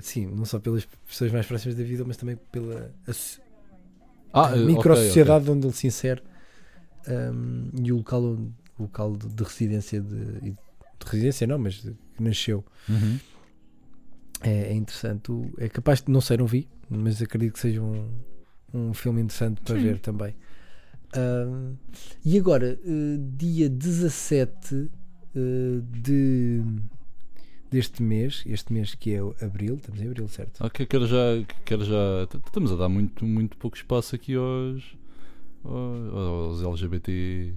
[0.00, 2.92] sim, não só pelas pessoas mais próximas da vida, mas também pela
[4.32, 6.22] Ah, eh, micro-sociedade onde ele se insere
[7.08, 8.42] um, e o local, onde,
[8.78, 10.56] o local de, de residência de, de
[11.06, 12.64] residência não, mas que nasceu.
[12.88, 13.18] Uhum.
[14.44, 15.32] É, é interessante.
[15.58, 18.06] É capaz de, não sei, não vi, mas acredito que seja um,
[18.72, 19.82] um filme interessante para Sim.
[19.82, 20.34] ver também.
[21.14, 21.74] Ahm,
[22.24, 24.90] e agora, eh, dia 17
[25.34, 26.60] eh, de,
[27.70, 30.62] deste mês, este mês que é o abril, estamos em abril, certo?
[30.62, 31.16] Ah, que- quero já,
[31.64, 32.28] quero já.
[32.46, 34.96] Estamos a dar muito, muito pouco espaço aqui aos,
[35.64, 37.54] aos LGBTQI.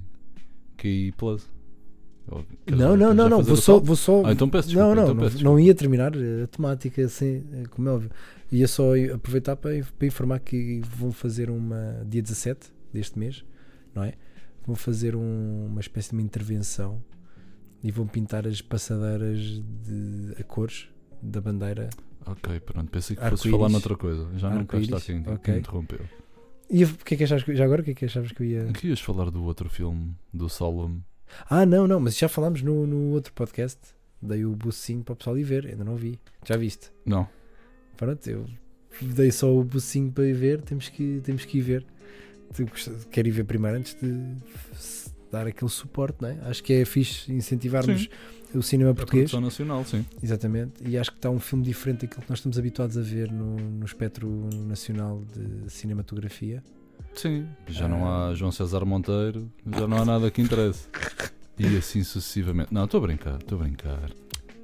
[2.69, 4.87] Não, não, não, não, vou só, vou só Ah, então peço desculpa.
[4.89, 5.61] não, não, então não, peço não desculpa.
[5.61, 6.11] ia terminar
[6.43, 8.11] a temática assim, como é óbvio.
[8.51, 13.43] Ia só aproveitar para, para informar que vão fazer uma dia 17 deste mês,
[13.95, 14.13] não é?
[14.65, 17.01] Vão fazer um- uma espécie de uma intervenção
[17.83, 19.39] e vão pintar as passadeiras
[19.85, 20.89] de a cores
[21.21, 21.89] da bandeira.
[22.25, 22.89] Ok, pronto.
[22.91, 24.27] Pensei que fosses falar noutra coisa.
[24.37, 25.37] Já não quero estar aqui ok.
[25.53, 25.99] que interrompeu.
[26.69, 28.43] E o que é que achavas que, já agora o que é que achavas que
[28.43, 28.65] eu ia.
[28.73, 30.99] Que ias falar do outro filme, do Solemn?
[31.49, 33.79] Ah, não, não, mas já falámos no, no outro podcast.
[34.21, 36.19] Dei o bucinho para o pessoal ir ver, ainda não vi.
[36.45, 36.91] Já viste?
[37.05, 37.27] Não.
[37.95, 38.45] Pronto, eu
[39.01, 41.85] dei só o bucinho para ir ver, temos que, temos que ir ver.
[43.11, 44.35] Quero ir ver primeiro antes de
[45.31, 46.39] dar aquele suporte, não é?
[46.43, 48.57] Acho que é fixe incentivarmos Sim.
[48.57, 49.29] o cinema A português.
[49.29, 50.05] produção nacional, sim.
[50.23, 53.29] Exatamente, e acho que está um filme diferente daquilo que nós estamos habituados a ver
[53.31, 54.27] no, no espectro
[54.65, 56.63] nacional de cinematografia.
[57.15, 57.47] Sim.
[57.67, 60.87] Já não há João César Monteiro, já não há nada que interesse.
[61.57, 62.73] E assim sucessivamente.
[62.73, 64.11] Não, estou a brincar, estou a brincar.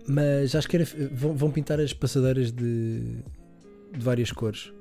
[0.08, 3.00] Mas acho que era, vão, vão pintar as passadeiras de,
[3.91, 4.72] de várias cores.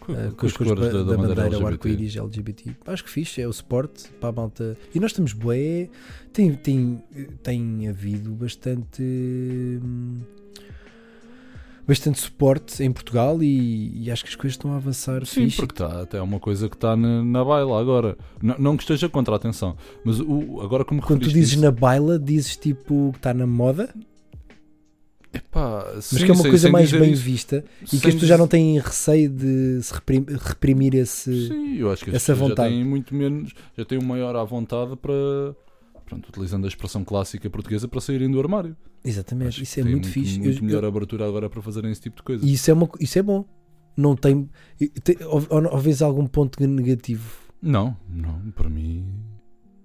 [0.00, 2.76] Com, Uh, com as cores da, da, da bandeira bandeira, o arco-íris LGBT.
[2.86, 4.76] Acho que fixe, é o suporte para a malta.
[4.94, 5.88] E nós estamos bué.
[6.32, 7.02] Tem, tem,
[7.42, 9.02] tem havido bastante.
[9.02, 10.20] hum,
[11.88, 15.56] Bastante suporte em Portugal e, e acho que as coisas estão a avançar Sim, fixe.
[15.56, 18.18] porque está até é uma coisa que está na, na baila agora.
[18.42, 19.74] Não, não que esteja contra a atenção,
[20.04, 23.46] mas o, agora como Quando tu dizes isso- na baila, dizes tipo que está na
[23.46, 23.88] moda,
[25.32, 27.22] Epá, mas sim, que é uma coisa mais bem isso.
[27.22, 31.48] vista e que Sem as pessoas já não têm receio de se reprim- reprimir esse.
[31.48, 32.70] Sim, eu acho que essa vontade.
[32.70, 35.12] já têm muito menos, já têm um maior à vontade para,
[36.06, 38.74] pronto, utilizando a expressão clássica portuguesa, para saírem do armário.
[39.04, 40.38] Exatamente, Acho isso é tem muito, fixe.
[40.40, 42.44] Muito Eu- melhor eu- abertura agora para fazerem esse tipo de coisa.
[42.44, 43.44] E isso é, uma, isso é bom.
[43.96, 44.48] Não tem.
[45.02, 47.36] tem ou, ou, vês algum ponto negativo?
[47.60, 49.04] Não, não, para mim.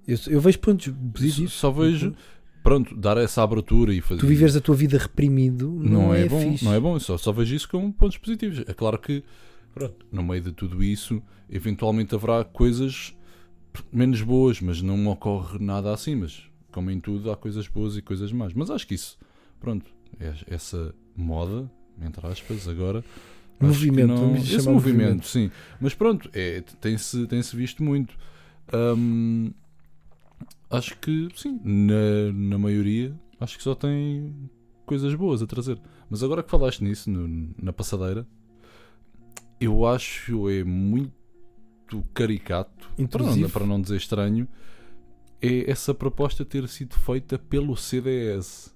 [0.08, 1.54] Eu, eu vejo pontos positivos.
[1.54, 2.14] Só vejo,
[2.64, 4.20] pronto, dar essa abertura e fazer.
[4.22, 6.64] Tu viveres a tua vida reprimido não, não, é, é, bom, fixe.
[6.66, 8.60] não é bom, só, só vejo isso como pontos positivos.
[8.68, 9.24] É claro que,
[9.74, 13.16] pronto, no meio de tudo isso, eventualmente haverá coisas
[13.92, 16.16] menos boas, mas não me ocorre nada assim.
[16.16, 18.54] Mas, como em tudo, há coisas boas e coisas más.
[18.54, 19.18] Mas acho que isso,
[19.60, 23.04] pronto, é- essa moda, entre aspas, agora,
[23.62, 25.28] Movimento, não- esse movimento, movimento.
[25.28, 25.50] sim.
[25.80, 28.18] Mas pronto, é, tem-se tem -se visto muito.
[28.74, 29.52] Hum,
[30.70, 34.34] acho que sim, na, na maioria, acho que só tem
[34.86, 35.80] coisas boas a trazer.
[36.10, 38.28] Mas agora que falaste nisso, no- na passadeira,
[39.60, 41.14] eu acho é muito
[42.14, 44.48] caricato, para não, para não dizer estranho,
[45.44, 48.74] é essa proposta ter sido feita pelo CDS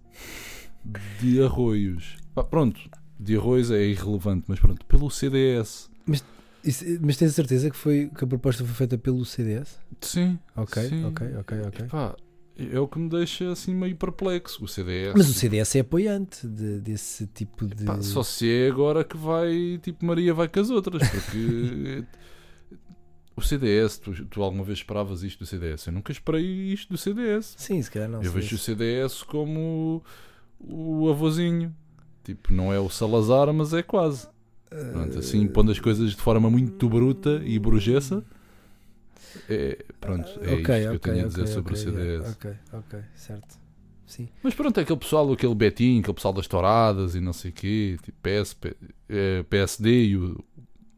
[1.19, 2.17] de Arroios.
[2.34, 2.80] Pá, pronto,
[3.19, 5.89] de Arroios é irrelevante, mas pronto, pelo CDS.
[6.63, 9.80] Isso- mas tens a certeza que, foi, que a proposta foi feita pelo CDS?
[10.01, 10.38] Sim.
[10.56, 11.06] Ok, sim.
[11.06, 11.86] ok, ok, ok.
[11.88, 12.15] Pá,
[12.58, 14.63] é o que me deixa assim meio perplexo.
[14.63, 15.13] O CDS.
[15.15, 17.86] Mas o CDS é apoiante de- desse tipo de.
[17.86, 22.03] Pá, só se é agora que vai, tipo, Maria vai com as outras, porque
[23.38, 25.88] o CDS, tu, tu alguma vez esperavas isto do CDS?
[25.88, 27.56] Eu nunca esperei isto do CDS.
[27.58, 28.21] Sim, se calhar não.
[28.21, 30.04] Eu vejo o se- CDS como
[30.60, 31.73] o, o avôzinho.
[32.23, 34.28] Tipo, não é o Salazar, mas é quase.
[34.69, 38.26] Pronto, Eh, assim, pondo as coisas de forma muito bruta e burguesa.
[39.50, 42.30] É, pronto, é isto que eu tenho a dizer sobre o CDS.
[42.32, 43.56] Ok, ok, certo.
[44.06, 44.30] Sim.
[44.41, 47.54] Mas pronto, é aquele pessoal, aquele Betinho, aquele pessoal das touradas e não sei o
[47.54, 48.76] quê, tipo PS, P-
[49.10, 50.43] eh, PSD e o,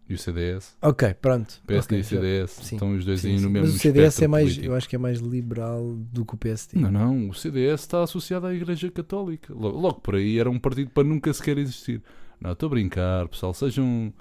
[0.09, 0.75] e o CDS.
[0.81, 1.61] Ok, pronto.
[1.67, 2.51] PSD Ok, e já- CDS.
[2.51, 3.43] sim, Estão os dois sim, aí sim.
[3.43, 4.65] no mesmo Mas o CDS é mais, político.
[4.65, 6.79] eu acho que é mais liberal do que o PSD.
[6.79, 9.53] Não, não, o CDS está associado à Igreja Católica.
[9.53, 12.01] Logo, logo por aí era um partido para nunca sequer existir.
[12.41, 14.11] Não, estou a brincar, pessoal, sejam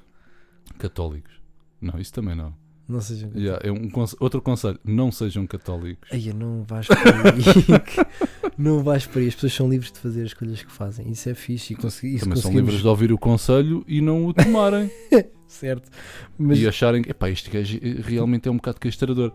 [0.79, 1.33] católicos.
[1.81, 2.55] Não, isso também não.
[2.89, 3.31] Não sejam.
[3.35, 6.09] Já, é um conse- outro conselho, não sejam católicos.
[6.13, 8.05] Ai, não vais por aí.
[8.57, 9.29] não vais por aí.
[9.29, 11.11] As pessoas são livres de fazer as escolhas que fazem.
[11.11, 11.75] Isso é fixe.
[11.75, 14.91] E consegui, isso também são livres de ouvir o conselho e não o tomarem.
[15.49, 15.91] Certo.
[16.39, 19.33] Mas e acharem que epá, este gajo realmente é um bocado castrador.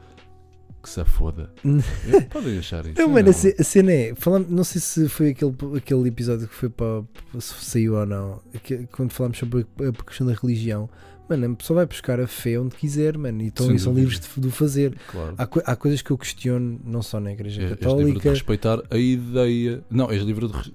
[0.81, 1.49] Que se foda.
[2.29, 2.95] Podem achar isso.
[2.95, 3.29] Não, eu mano, não.
[3.31, 4.13] a ce- a cena é.
[4.15, 7.03] Falamos, não sei se foi aquele, aquele episódio que foi para.
[7.39, 8.41] se saiu ou não.
[8.63, 10.89] que- Quando falámos sobre a, questão da religião.
[11.29, 13.41] Mano, a pessoa vai buscar a fé onde quiser, mano.
[13.41, 14.93] E, estão, e são livres de, de o fazer.
[15.09, 15.35] Claro.
[15.37, 17.85] Há, há coisas que eu questiono, não só na Igreja És, és livre de
[18.19, 18.29] Católica.
[18.31, 19.81] respeitar a ideia.
[19.89, 20.73] Não, és livre de.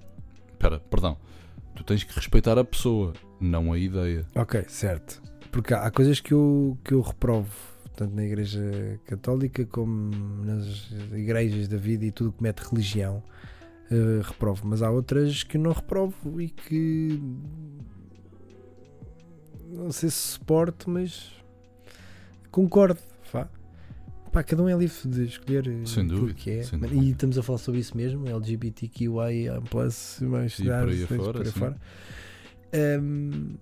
[0.53, 1.19] Espera, perdão.
[1.77, 4.25] Tu tens que respeitar a pessoa, não a ideia.
[4.35, 5.21] Ok, certo.
[5.51, 7.51] Porque há, há coisas que eu, que eu reprovo,
[7.97, 10.11] tanto na Igreja Católica como
[10.45, 13.23] nas igrejas da vida e tudo que mete religião,
[13.91, 14.67] eh, reprovo.
[14.67, 17.21] Mas há outras que não reprovo e que
[19.71, 21.33] não sei se suporto, mas
[22.51, 23.01] concordo.
[23.33, 23.49] Vá.
[24.33, 26.63] Pá, cada um é livre de escolher eh, Sem dúvida, que é.
[26.63, 27.03] sem dúvida.
[27.03, 31.47] E estamos a falar sobre isso mesmo, LGBTQIA+, mais E por aí cidades, afora, por
[31.47, 31.77] aí fora.
[32.73, 33.57] Ahm,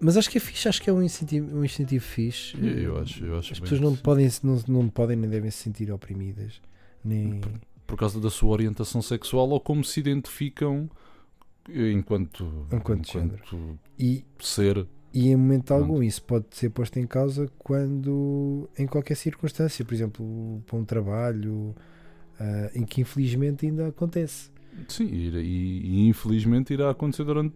[0.00, 2.56] mas acho que é fixe, acho que é um incentivo, um incentivo fixe.
[2.60, 5.90] Eu, acho, eu acho As pessoas não podem, não, não podem nem devem se sentir
[5.92, 6.60] oprimidas.
[7.04, 7.40] Nem...
[7.86, 10.90] Por causa da sua orientação sexual ou como se identificam
[11.68, 13.78] enquanto, Enquanto género.
[13.98, 14.86] E, ser.
[15.12, 15.82] e em momento Pronto.
[15.82, 20.84] algum isso pode ser posto em causa quando, em qualquer circunstância, por exemplo, para um
[20.84, 21.74] trabalho,
[22.38, 24.50] ah, em que infelizmente ainda acontece.
[24.86, 27.54] Sim, e, e- e infelizmente irá acontecer durante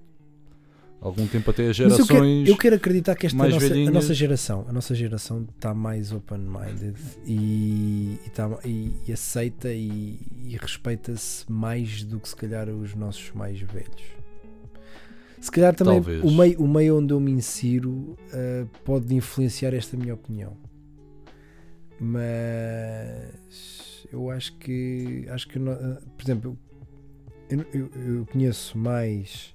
[1.02, 2.48] algum tempo até as Mas eu quero, gerações.
[2.48, 6.12] eu quero acreditar que esta mais nossa, a nossa geração, a nossa geração está mais
[6.12, 6.94] open-minded
[7.26, 12.94] e, e, tá- e- e aceita e, e respeita-se mais do que se calhar os
[12.94, 14.02] nossos mais velhos.
[15.40, 16.22] Se calhar também Talvez.
[16.22, 20.56] o meio, o meio onde eu me insiro ah, pode influenciar esta minha opinião.
[22.62, 26.58] Mas eu acho que acho que ah, por exemplo
[27.50, 29.54] eu, eu- eu conheço mais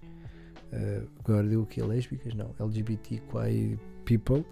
[0.72, 1.82] Uh, agora deu o que?
[1.82, 2.34] Lésbicas?
[2.34, 2.54] Não.
[2.60, 4.44] LGBTQI people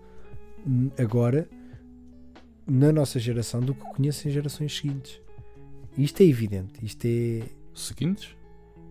[0.65, 1.47] n- agora
[2.67, 5.19] na nossa geração do que conheço em gerações seguintes.
[5.97, 6.73] E Isto é evidente.
[6.83, 7.43] Isto é.
[7.73, 8.35] Seguintes?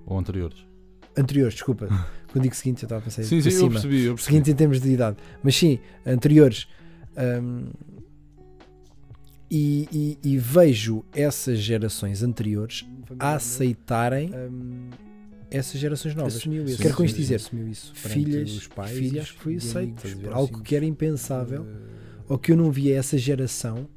[0.06, 0.66] Ou anteriores?
[1.16, 1.86] Anteriores, desculpa.
[2.32, 3.70] Quando digo seguintes, eu estava a pensar Sim, sim, eu cima.
[3.70, 4.02] percebi.
[4.04, 4.22] Eu percebi.
[4.32, 5.16] Seguintes em termos de idade.
[5.42, 6.66] Mas sim, anteriores.
[7.16, 7.68] Um,
[9.50, 12.84] e, e- e vejo essas gerações anteriores
[13.18, 14.90] a aceitarem um,
[15.56, 16.36] essas gerações novas.
[16.36, 16.82] Assumiu isso.
[16.82, 20.04] Quero com isto dizer, assumiu isso filhas, os pais filhas acho que foi aceito amigos,
[20.04, 22.96] estás a ver, por algo assim, que era impensável eh, ou que eu não via
[22.96, 23.88] essa geração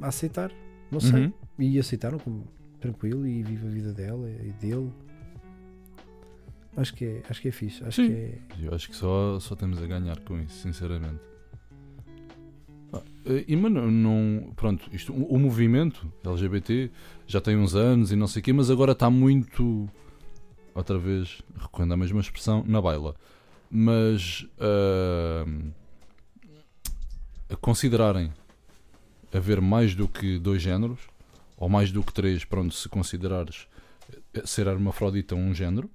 [0.00, 0.50] a aceitar.
[0.90, 1.26] Não sei.
[1.26, 1.32] Uhum.
[1.58, 2.46] E aceitaram como
[2.80, 4.90] tranquilo e vive a vida dela e dele.
[6.76, 7.84] Acho que é, acho que é fixe.
[7.84, 8.08] Acho Sim.
[8.08, 8.38] que é.
[8.62, 11.20] Eu acho que só, só temos a ganhar com isso, sinceramente.
[12.92, 13.02] Ah,
[13.46, 14.52] E, mano, não.
[14.54, 16.90] Pronto, isto, o, o movimento LGBT
[17.26, 19.88] já tem uns anos e não sei o quê, mas agora está muito.
[20.78, 23.16] Outra vez, recorrendo à mesma expressão, na baila.
[23.70, 24.46] Mas.
[27.50, 28.32] a considerarem
[29.32, 31.00] haver mais do que dois géneros,
[31.56, 33.66] ou mais do que três, pronto, se considerares
[34.34, 35.90] eh, ser hermafrodita um género,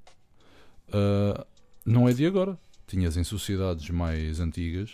[0.92, 1.46] ah,
[1.86, 2.58] não é de agora.
[2.86, 4.92] tinhas em sociedades mais antigas.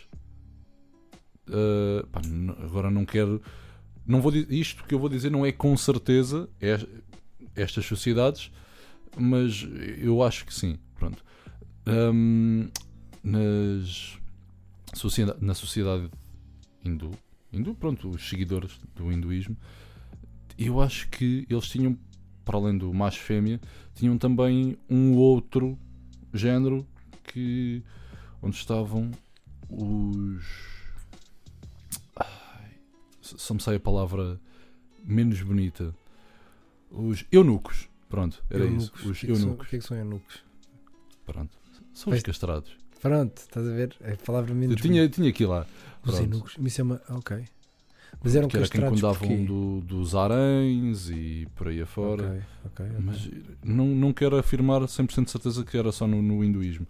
[1.47, 2.21] Uh, pá,
[2.63, 3.41] agora não quero.
[4.05, 6.85] Não vou, isto que eu vou dizer não é com certeza é-
[7.55, 8.51] estas sociedades,
[9.17, 10.77] mas eu acho que sim.
[10.95, 11.23] Pronto.
[11.87, 12.69] Hum,
[13.23, 14.17] nas
[15.39, 16.09] na sociedade
[16.83, 17.11] hindu,
[17.53, 19.55] hindu, pronto, os seguidores do hinduísmo,
[20.57, 21.97] eu acho que eles tinham,
[22.43, 23.59] para além do macho fêmea,
[23.93, 25.77] tinham também um outro
[26.33, 26.85] género
[27.23, 27.83] que
[28.41, 29.11] onde estavam
[29.69, 30.43] os
[32.15, 32.71] Ai,
[33.21, 34.39] só me sai a palavra
[35.03, 35.93] menos bonita
[36.91, 38.83] os eunucos pronto era Eunucos.
[38.99, 40.43] isso os que é eunucos O que é que são eunucos?
[41.25, 41.57] pronto
[41.93, 43.95] são os castrados Pronto, estás a ver?
[44.01, 44.81] É a palavra eu menos.
[44.81, 45.65] tinha, tinha aqui lá
[46.03, 46.21] Os pronto.
[46.21, 46.55] eunucos.
[46.59, 47.01] Isso é uma.
[47.09, 47.45] Ok.
[48.21, 52.41] Mas eram que era quem castrados cuidavam do, dos aranhos e por aí afora Ok,
[52.65, 52.97] ok, ok.
[52.99, 53.29] Mas
[53.63, 56.85] não, não quero afirmar 100% de certeza que era só no, no hinduísmo.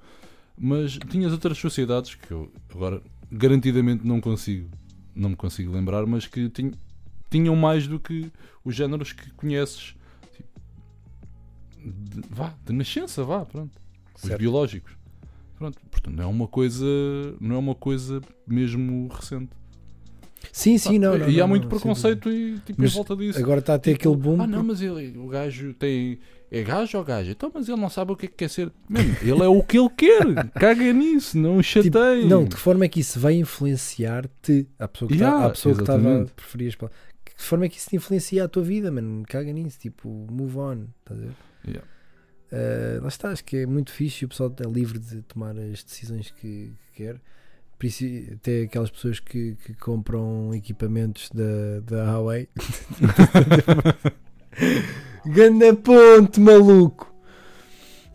[0.58, 4.68] Mas tinhas outras sociedades que eu agora garantidamente não consigo,
[5.14, 6.72] não me consigo lembrar, mas que tin-
[7.30, 8.32] tinham mais do que
[8.66, 9.94] os géneros que conheces.
[11.80, 13.72] Tipo, de, vá, de nascença, vá, pronto.
[14.16, 14.40] Os Certo.
[14.40, 14.94] biológicos.
[15.58, 16.86] Pronto, portanto, não é uma coisa,
[17.40, 19.50] não é uma coisa mesmo recente.
[20.54, 21.18] Sim, sim, não.
[21.18, 23.40] não e não, há muito não, preconceito e, tipo, em volta disso.
[23.40, 24.42] Agora está a ter aquele boom.
[24.42, 26.20] Ah, não, mas ele, o gajo tem.
[26.52, 27.30] É gajo ou gajo?
[27.30, 28.72] Então, mas ele não sabe o que é que quer ser.
[28.88, 30.50] Mano, ele é o que ele quer.
[30.56, 32.00] Caga nisso, não o Tipo.
[32.28, 34.68] Não, de que forma é que isso vai influenciar-te?
[34.80, 36.32] A pessoa que tá- Yeah, estava a exatamente.
[36.32, 37.00] preferir as palavras.
[37.26, 39.24] De que forma é que isso te influencia a tua vida, mano?
[39.28, 40.86] Caga nisso, tipo, move on.
[41.02, 41.32] Estás a ver?
[41.68, 41.88] Yeah.
[42.52, 45.58] Uh, lá está, acho que é muito fixe e o pessoal é livre de tomar
[45.58, 47.22] as decisões que, que quer.
[48.34, 52.50] Até aquelas pessoas que, que compram equipamentos da, da Huawei.
[55.26, 57.14] Ganda ponte, maluco!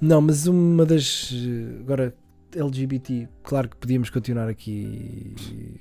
[0.01, 1.33] Não, mas uma das.
[1.81, 2.15] Agora,
[2.55, 5.35] LGBT, claro que podíamos continuar aqui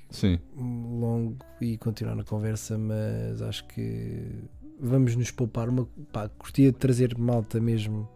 [0.10, 4.46] Sim, longo e continuar na conversa, mas acho que
[4.80, 5.70] vamos nos poupar.
[5.70, 8.08] Uma, pá, curtia de trazer malta mesmo.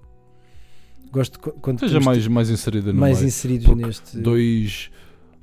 [1.12, 3.28] Gosto de qu- quando seja mais, mais inserida no mais meio.
[3.30, 4.18] inseridos neste.
[4.18, 4.92] Dois,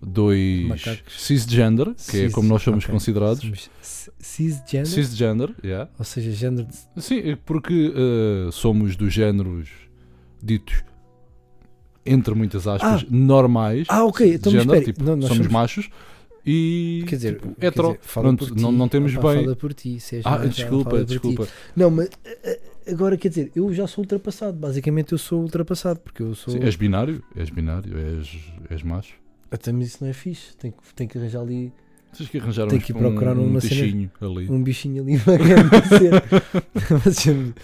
[0.03, 1.23] dois Macacos.
[1.27, 2.93] cisgender, que é cis- como nós somos ok.
[2.93, 3.41] considerados.
[3.41, 3.71] Somos
[4.19, 5.91] Cisgender, Cisgender, yeah.
[5.99, 7.03] ou seja, género de.
[7.03, 9.69] Sim, é porque eh, somos dos géneros
[10.43, 10.83] ditos,
[12.05, 13.87] entre muitas aspas, normais.
[13.89, 14.85] Ah, ok, então espera.
[14.85, 15.89] tipo, não, somos somos- machos
[16.47, 17.89] e Quer dizer, tipo, hetero.
[17.89, 18.63] dizer, Pronto, ti.
[18.63, 19.45] não, não temos Opa, bem.
[19.45, 21.05] Fala por ti, Ah, mais, desculpa, por ti.
[21.07, 21.49] desculpa.
[21.75, 24.57] Não, mas eh, agora quer dizer, eu já sou ultrapassado.
[24.59, 26.53] Basicamente, eu sou ultrapassado porque eu sou.
[26.55, 28.39] Sim, és binário, és binário, és,
[28.71, 29.15] és macho.
[29.51, 30.57] Até mas isso não é fixe.
[30.57, 31.73] Tem que, tem que arranjar ali
[32.17, 34.49] Tens que arranjar Tem que ir procurar um, uma um cena- ali.
[34.51, 35.71] um bichinho ali bacana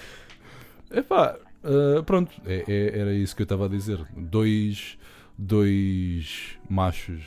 [0.93, 4.01] Epá, ah, pronto, é- é- era isso que eu estava a dizer.
[4.17, 4.99] Dois,
[5.39, 7.23] dois machos.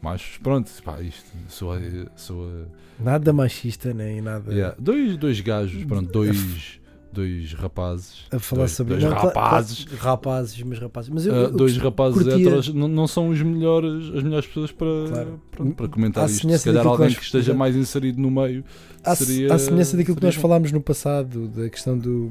[0.00, 1.78] Machos, pronto, pá, isto, sou, a-
[2.14, 6.78] sou a- nada machista, nem nada yeah, dois, dois gajos, pronto, dois,
[7.12, 8.26] dois rapazes.
[8.30, 9.84] a falar dois, sobre dois não, rapazes.
[9.98, 11.10] rapazes, mas rapazes.
[11.10, 14.70] Mas eu, eu dois rapazes curtia- heteros não, não são os melhores, as melhores pessoas
[14.70, 15.40] para, Claro.
[15.50, 16.36] pronto, para comentar isto.
[16.36, 18.64] Se calhar daquilo que alguém nós- que esteja mais inserido no meio
[19.02, 19.52] à, seria.
[19.52, 22.30] à semelhança daquilo que nós seria falámos no passado, da questão do.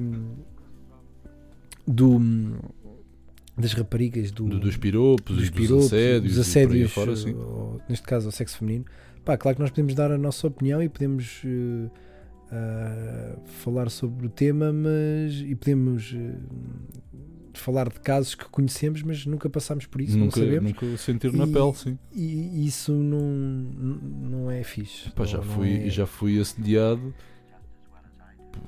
[1.85, 2.19] do
[3.57, 8.27] das raparigas, do, Do- dos piropos, dos piropos, dos assédios, dos assédios, ou, neste caso
[8.27, 8.85] ao sexo feminino.
[9.25, 11.89] Pá, claro que nós podemos dar a nossa opinião e podemos eh,
[12.51, 16.35] ah, falar sobre o tema, mas e podemos eh,
[17.53, 20.71] falar de casos que conhecemos, mas nunca passámos por isso, nunca, não sabemos.
[20.71, 21.97] nunca sentir na E- pele, sim.
[22.13, 23.19] E isso não,
[24.29, 25.09] não é fixe.
[25.11, 27.13] Pá, já, não fui, é- já fui assediado
[28.51, 28.61] por,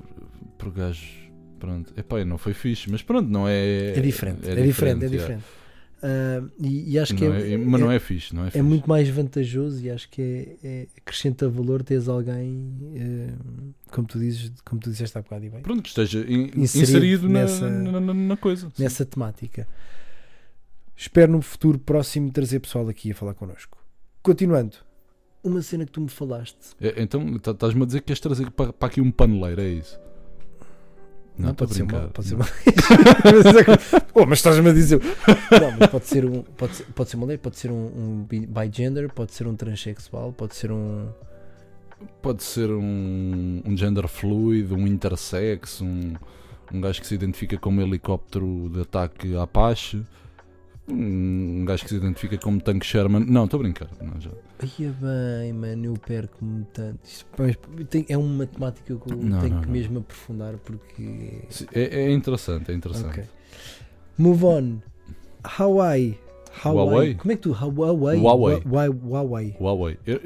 [0.58, 1.19] por gajos.
[1.60, 3.90] Pronto, epá, não foi fixe, mas pronto, não é.
[3.96, 5.44] É diferente, é, diferente, é diferente.
[6.02, 8.50] Ah, e, e acho que Não é, é- mas não é fixe, não é, é
[8.52, 8.62] fixe.
[8.62, 13.28] muito mais vantajoso e acho que é, é- acrescenta valor teres alguém, eh,
[13.90, 16.66] como tu dizes, como tu disseste há bocado e bem, Pronto, que esteja in- Inserido
[16.90, 18.72] inserido, na, nessa- na, na- na coisa.
[18.74, 18.82] sim.
[18.82, 19.68] nessa temática.
[20.96, 23.78] Espero no futuro próximo trazer pessoal aqui a falar connosco.
[24.22, 24.76] Continuando,
[25.44, 26.74] uma cena que tu me falaste.
[26.80, 29.68] É, Então, tá- estás-me a dizer que queres trazer para, para aqui um paneleiro, é
[29.68, 29.98] isso?
[31.40, 32.44] Não, a pode ser uma, pode ser Não.
[32.46, 34.02] uma.
[34.14, 35.00] oh, mas estás-me a dizer.
[35.50, 38.26] Não, mas pode ser um, pode ser, pode ser uma lei, pode ser um, um
[38.28, 41.08] bi- bigender, pode ser um transexual, pode ser um.
[42.22, 46.14] Pode ser um, um gender fluid, um intersex, um,
[46.72, 50.02] um gajo que se identifica como helicóptero de ataque Apache,
[50.88, 53.24] um, um gajo que se identifica como tanque Sherman.
[53.26, 53.88] Não, estou a brincar.
[54.00, 54.30] Não, já.
[54.66, 54.88] É
[55.42, 57.00] bem, mano, eu perco-me tanto.
[57.04, 57.26] Isto,
[57.88, 59.72] tem- é uma temática que eu Não, tenho não, que não.
[59.72, 61.42] mesmo aprofundar porque.
[61.72, 63.08] É, é interessante, é interessante.
[63.20, 63.24] Ok.
[64.18, 64.78] Move on.
[65.42, 66.18] Hawaii.
[66.64, 67.14] Huawei?
[67.14, 67.52] Como é que tu.
[67.52, 68.18] Huawei?
[68.18, 68.60] Huawei.
[68.66, 69.56] Huawei.
[69.58, 69.98] Huawei.
[70.04, 70.20] Eu,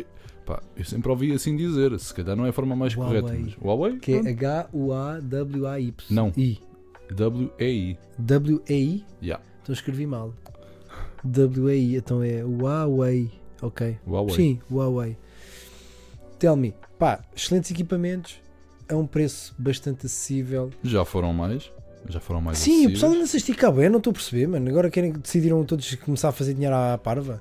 [0.44, 3.20] pá, eu sempre ouvi assim dizer, se calhar não é a forma mais Huawei.
[3.20, 3.38] correta.
[3.40, 3.98] Mas Huawei?
[3.98, 4.18] Que é.
[4.30, 5.94] H-U-A-W-A-Y.
[6.10, 6.32] Não.
[6.36, 6.58] I.
[7.14, 7.98] W-E-I.
[8.18, 9.04] W-A-I?
[9.22, 9.44] Yeah.
[9.62, 10.32] Então escrevi mal.
[11.22, 11.96] W-A-I.
[11.96, 13.30] Então é Huawei.
[13.64, 13.96] Ok.
[14.06, 14.34] Huawei.
[14.36, 15.16] Sim, Huawei.
[16.38, 16.74] Tell me.
[16.98, 18.36] Pá, excelentes equipamentos.
[18.88, 20.70] A um preço bastante acessível.
[20.82, 21.70] Já foram mais.
[22.06, 24.68] Já foram mais Sim, o pessoal ainda se estica bem, não estou a perceber, mano.
[24.68, 27.40] Agora querem, decidiram todos começar a fazer dinheiro à parva.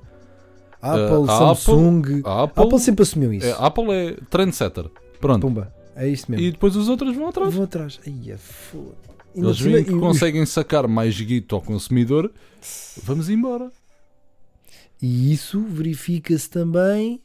[0.80, 2.22] Apple, a Samsung.
[2.24, 3.46] A Apple, Apple, sempre assumiu isso.
[3.46, 4.86] é, Apple é trendsetter.
[5.20, 5.42] Pronto.
[5.42, 6.46] Pumba, é isso mesmo.
[6.46, 7.52] E depois os outros vão atrás.
[7.52, 8.00] Vou atrás.
[8.06, 8.94] Ai, é foda.
[9.34, 12.32] Eles veem que conseguem sacar mais guito ao consumidor.
[13.02, 13.70] Vamos embora.
[15.06, 17.20] E isso verifica-se também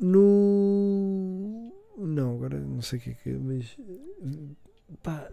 [0.00, 1.72] no.
[1.98, 3.76] Não, agora não sei o que é que é, mas.
[5.02, 5.28] Pá.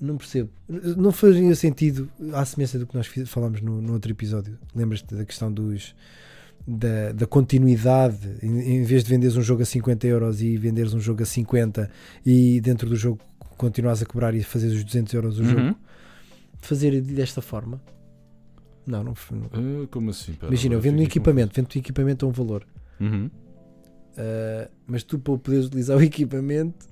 [0.00, 0.50] Não percebo.
[0.96, 4.58] Não fazia sentido, à semelhança do que nós falámos no, no outro episódio.
[4.74, 5.94] Lembras-te da questão dos.
[6.66, 10.94] Da, da continuidade, em, em vez de venderes um jogo a 50 euros e venderes
[10.94, 11.90] um jogo a 50
[12.24, 13.20] e dentro do jogo
[13.56, 15.48] continuares a cobrar e fazeres os 200 euros o Uhum.
[15.48, 15.78] jogo,
[16.60, 17.82] fazer desta forma.
[18.86, 20.32] Não, não, não, Ah, como assim?
[20.32, 22.66] Pera, Imagina, eu vendo um equipamento, vendo o equipamento a um valor.
[23.00, 23.30] Uhum.
[24.16, 26.86] ah, mas tu para poderes utilizar o equipamento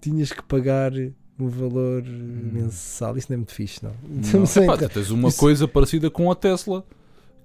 [0.00, 0.92] tinhas que pagar
[1.38, 3.16] um valor mensal.
[3.16, 3.92] Isso não é muito fixe, não.
[4.08, 6.84] Não, Não sei, epá, tu tens uma Isso- coisa parecida com a Tesla.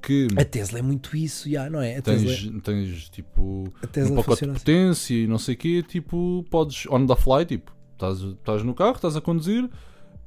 [0.02, 1.98] Que A Tesla é muito isso, já, não é?
[1.98, 4.66] A Tesla, tens, tens tipo a um Tesla pacote funciona de assim.
[4.66, 5.84] potência e não sei o quê.
[5.88, 7.46] Tipo, podes on the fly.
[7.46, 9.70] Tipo, estás, estás no carro, estás a conduzir.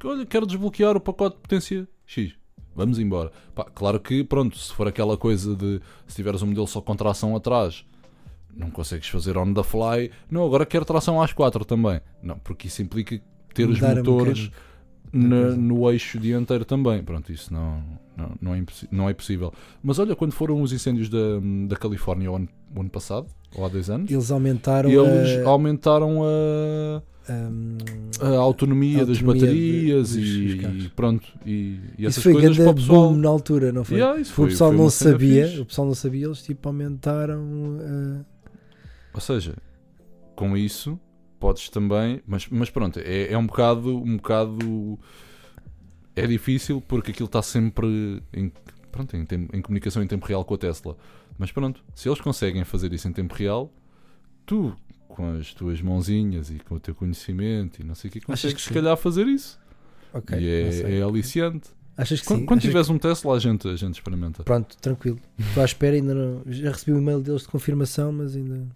[0.04, 2.34] Olha, quero desbloquear o pacote de potência X.
[2.74, 3.30] Vamos embora.
[3.54, 6.96] Pá, claro que, pronto, se for aquela coisa de se tiveres um modelo só com
[6.96, 7.84] tração atrás,
[8.56, 10.10] não consegues fazer on the fly.
[10.30, 12.00] Não, agora quero tração às 4 também.
[12.22, 13.20] Não, porque isso implica
[13.52, 14.73] ter os Mudar um motores bocadinho
[15.20, 15.56] coisa.
[15.56, 17.02] no eixo dianteiro também.
[17.02, 17.82] Pronto, isso não,
[18.16, 19.52] não, não, é, não é possível.
[19.82, 21.18] Mas olha, quando foram os incêndios da,
[21.68, 25.48] da Califórnia o ano, o ano passado, ou há dois anos, Eles aumentaram eles a,
[25.48, 27.02] aumentaram a,
[27.32, 27.78] um,
[28.20, 31.26] a autonomia, A das autonomia de- baterias dos- e, e pronto.
[31.46, 33.08] E, e isso foi coisas grande pessoal.
[33.10, 33.98] boom na altura, não foi?
[33.98, 35.60] Yeah, isso o foi- pessoal foi não sabia, fixe.
[35.60, 38.24] o pessoal não sabia, eles tipo aumentaram uh,
[39.14, 39.54] Ou seja,
[40.36, 40.98] com isso
[41.44, 44.98] podes também, mas, mas pronto, é, é um bocado, um bocado
[46.16, 48.50] é difícil porque aquilo está sempre em,
[48.90, 50.96] pronto, em, em comunicação em tempo real com a Tesla.
[51.36, 53.70] Mas pronto, se eles conseguem fazer isso em tempo real,
[54.46, 54.74] tu
[55.06, 58.56] com as tuas mãozinhas e com o teu conhecimento e não sei o que consegues
[58.56, 59.60] que se calhar fazer isso.
[60.14, 60.38] ok.
[60.38, 61.68] e é, é aliciante.
[61.94, 62.46] Achas que Quando, sim?
[62.46, 64.42] quando Achas tiveres um Tesla, a gente, a gente experimenta.
[64.44, 65.20] Pronto, tranquilo.
[65.38, 66.42] Estou à espera, ainda não.
[66.46, 68.66] Já recebi o e-mail deles de confirmação, mas ainda.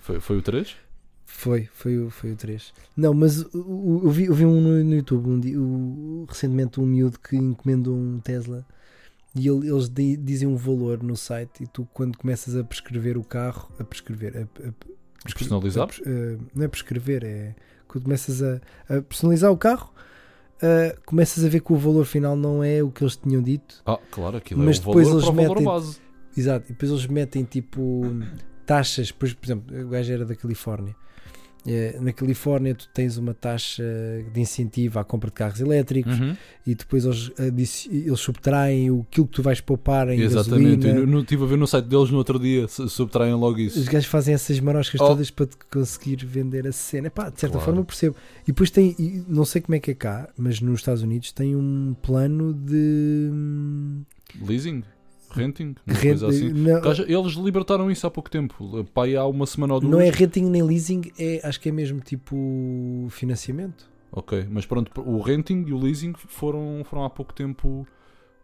[0.00, 0.76] Foi, foi o 3?
[1.32, 2.72] Foi, foi, o- foi o 3.
[2.96, 6.84] Não, mas o- eu vi, eu vi um no, no YouTube um, o- recentemente um
[6.86, 8.66] miúdo que encomendou um Tesla
[9.34, 13.16] e ele- eles di- dizem um valor no site e tu quando começas a prescrever
[13.16, 14.72] o carro, a prescrever, a, a-
[15.22, 15.88] prescre- Personalizar?
[15.88, 17.54] a eh, não é prescrever, é
[17.88, 19.90] quando começas a, a personalizar o carro,
[20.60, 23.82] eh, começas a ver que o valor final não é o que eles tinham dito.
[23.86, 25.98] Ah, claro, aquilo Mas é o depois valor eles metem- base.
[26.36, 28.02] Exato, e depois eles metem tipo
[28.74, 30.94] taxas, por, por exemplo, o gajo era da Califórnia.
[31.66, 33.84] Eh, Na Califórnia tu tens uma taxa
[34.32, 36.34] de incentivo à compra de carros elétricos Uhum.
[36.66, 37.30] e depois eles,
[37.90, 41.66] eles subtraem o aquilo que tu vais poupar em Exatamente, não estive a ver no
[41.66, 43.90] site deles no outro dia, su- subtraem logo Os isso.
[43.90, 45.08] gajos fazem essas maroscas Oh.
[45.08, 47.08] todas para conseguir vender a cena.
[47.08, 47.64] Epá, de certa Claro.
[47.66, 48.16] forma eu percebo.
[48.44, 48.96] E depois tem,
[49.28, 53.28] não sei como é que é cá, mas nos Estados Unidos tem um plano de
[53.30, 54.02] hum,
[54.46, 54.82] Leasing,
[55.32, 56.50] renting, rent- assim.
[56.52, 59.92] não, Gaja, Eles libertaram isso há pouco tempo, pai há uma semana ou duas.
[59.92, 63.88] não é renting nem leasing, é, acho que é mesmo tipo financiamento.
[64.12, 67.86] Ok, mas pronto, o renting e o leasing foram, foram há pouco tempo.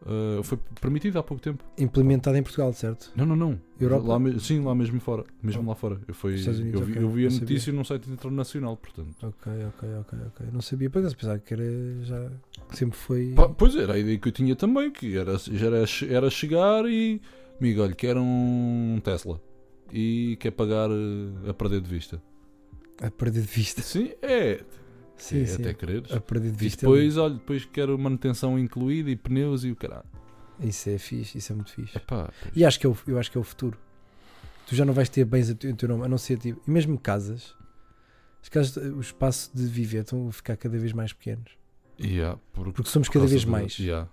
[0.03, 1.65] Uh, foi permitido há pouco tempo.
[1.79, 3.11] Implementado em Portugal, certo?
[3.17, 3.61] Não, não, não.
[3.81, 4.07] Europa?
[4.19, 5.25] Lá sim, lá mesmo fora.
[5.43, 5.69] Mesmo Oh.
[5.69, 6.01] lá fora.
[6.09, 7.41] Eu, fui, Unidos, eu, vi, ok, eu vi a não sabia.
[7.49, 9.15] notícia num site internacional, portanto.
[9.23, 10.47] Ok, ok, ok, ok.
[10.53, 11.65] Não sabia, por acaso pensava que era
[12.03, 12.31] já.
[12.73, 13.33] Sempre foi.
[13.35, 16.85] Pá, pois era a ideia que eu tinha também, que era, já era, era chegar
[16.87, 17.21] e.
[17.61, 19.41] Amigo, olha, quero um Tesla.
[19.93, 22.21] E quer pagar uh, a perder de vista.
[23.01, 23.83] A perder de vista.
[23.83, 24.61] Sim, é.
[25.17, 25.63] Sim, é sim.
[25.63, 26.13] até quereres.
[26.13, 26.81] A perder de E vista.
[26.83, 30.05] depois, olha, depois quero manutenção incluída e pneus e o caralho.
[30.61, 31.97] Isso é fixe, isso é muito fixe.
[31.97, 32.57] Epá, pois.
[32.57, 33.79] E acho que é o, eu acho que é o futuro.
[34.67, 36.61] Tu já não vais ter bens a teu, a teu nome, a não ser tipo.
[36.67, 37.55] E mesmo casas.
[38.43, 41.51] As casas, o espaço de viver estão a ficar cada vez mais pequenos.
[42.01, 43.79] Yeah, por- Porque somos cada vez da- mais.
[43.79, 44.09] yeah.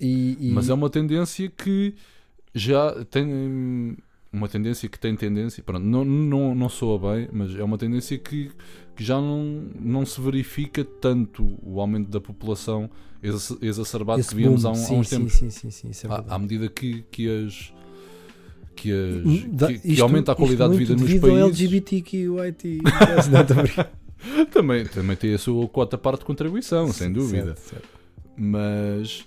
[0.00, 1.94] E, e- Mas é uma tendência que
[2.54, 3.96] já tem.
[4.32, 8.16] Uma tendência que tem tendência, pronto, não, não, não soa bem, mas é uma tendência
[8.16, 8.50] que,
[8.94, 12.88] que já não, não se verifica tanto o aumento da população
[13.22, 15.32] exa- exacerbado Esse que víamos boom, há, um- há sim, uns sim, tempos.
[15.34, 17.72] Sim, sim, sim, isso é À, à medida que, que as.
[18.76, 21.38] Que, as, Hum, dá- que, que isto- aumenta a qualidade de vida nos países.
[21.38, 22.78] LGBTQIT.
[22.82, 23.90] Brincar.
[24.52, 27.56] Também, também tem a sua cota parte de contribuição, sem dúvida.
[27.56, 27.88] Certo, certo.
[28.36, 29.26] Mas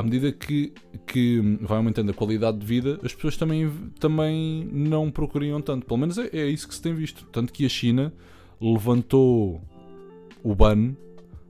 [0.00, 0.72] à medida que,
[1.06, 5.84] que vai aumentando a qualidade de vida, as pessoas também, também não procuriam tanto.
[5.86, 7.26] Pelo menos é, é isso que se tem visto.
[7.30, 8.12] Tanto que a China
[8.60, 9.62] levantou
[10.42, 10.94] o ban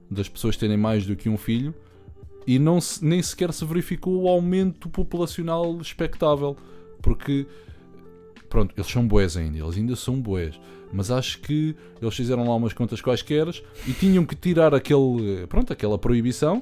[0.09, 1.73] das pessoas terem mais do que um filho
[2.45, 6.57] e não se- nem sequer se verificou o aumento populacional expectável.
[7.01, 7.47] Porque,
[8.49, 10.59] pronto, eles são boés ainda, eles ainda são boés.
[10.91, 13.47] Mas acho que eles fizeram lá umas contas quaisquer
[13.87, 16.61] e tinham que tirar aquele, pronto, aquela proibição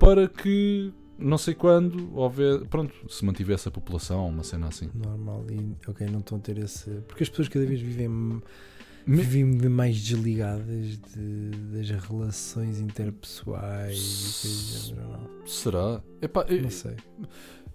[0.00, 0.92] para que
[1.22, 4.90] não sei quando houver, pronto, se mantivesse a população, uma cena assim.
[4.94, 5.44] Normal.
[5.50, 6.90] E, ok, não estão a ter esse.
[7.08, 8.42] Porque as pessoas cada vez vivem, Me-
[9.04, 15.46] vivem mais desligadas de- das relações interpessoais e coisas género, não.
[15.46, 16.02] Será?
[16.20, 16.96] Epá, é, Não sei.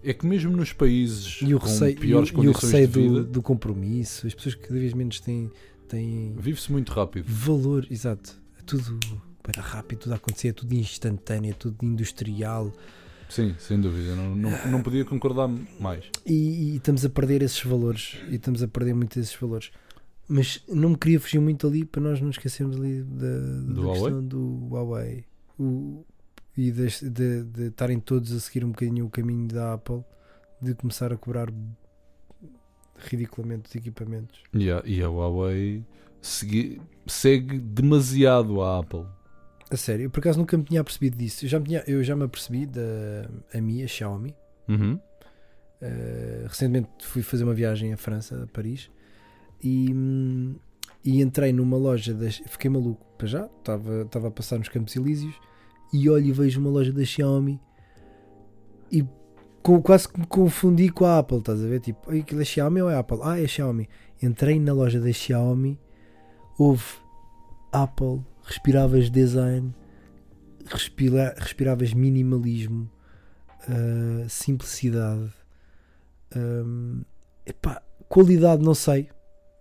[0.02, 2.62] é que mesmo nos países E o com receio, e piores o, e o condições
[2.72, 5.50] receio de vida, do, do compromisso, as pessoas cada vez menos têm,
[5.88, 7.24] têm vive-se muito rápido.
[7.28, 8.40] valor, exato.
[8.58, 8.98] É tudo
[9.56, 12.72] rápido, tudo a acontecer, é tudo instantâneo, é tudo industrial.
[13.28, 14.14] Sim, sem dúvida.
[14.16, 15.48] Não, não, não podia concordar
[15.78, 16.04] mais.
[16.24, 18.16] E, e estamos a perder esses valores.
[18.30, 19.70] E estamos a perder muito esses valores.
[20.26, 23.92] Mas não me queria fugir muito ali para nós não esquecermos ali da, da Do
[23.92, 25.24] questão do Huawei.
[25.58, 26.04] O,
[26.56, 26.88] e de
[27.44, 30.02] de estarem todos a seguir um bocadinho o caminho da Apple,
[30.60, 31.48] de começar a cobrar
[32.96, 34.40] ridiculamente os equipamentos.
[34.52, 35.84] E a, e a Huawei
[36.20, 39.04] segui- segue demasiado a Apple.
[39.70, 41.44] A sério, eu por acaso nunca me tinha apercebido disso.
[41.44, 42.80] Eu já me, tinha, eu já me apercebi da
[43.52, 44.34] a minha Xiaomi.
[44.68, 44.94] Uhum.
[45.80, 48.90] Uh, recentemente fui fazer uma viagem à França, a Paris,
[49.62, 49.94] e,
[51.04, 52.36] e entrei numa loja das.
[52.46, 55.34] Fiquei maluco para já, estava estava a passar nos Campos Elíseos
[55.92, 57.60] e olho e vejo uma loja da Xiaomi
[58.90, 59.04] e
[59.62, 61.80] co- quase que me confundi com a Apple, estás a ver?
[61.80, 63.18] Tipo, "Oi, aquilo é Xiaomi ou é Apple?
[63.22, 63.88] Ah, é Xiaomi.
[64.22, 65.78] Entrei na loja da Xiaomi,
[66.58, 66.84] houve
[67.72, 69.74] Apple, respiravas design,
[70.64, 72.90] respira, respiravas minimalismo,
[73.68, 75.30] uh, simplicidade.
[76.34, 77.02] Um,
[77.44, 79.10] epá, qualidade não sei,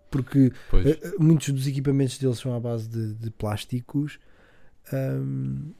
[0.09, 4.19] porque eh, muitos dos equipamentos deles são à base de, de plásticos.
[4.93, 5.73] Um,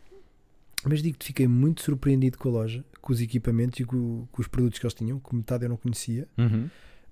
[0.84, 4.48] mas digo-te, fiquei muito surpreendido com a loja, com os equipamentos e com, com os
[4.48, 6.28] produtos que eles tinham, que metade eu não conhecia.
[6.38, 6.70] Uhum.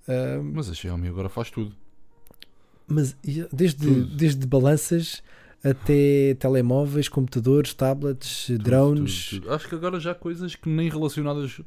[0.07, 1.75] Um, Mas a Xiaomi agora faz tudo.
[2.85, 3.17] mas
[3.51, 4.15] desde, Tudo.
[4.15, 5.23] desde balanças
[5.70, 9.53] até telemóveis, computadores, tablets, Tudo, drones, tudo, tudo.
[9.53, 11.59] Acho que agora já há coisas que nem relacionadas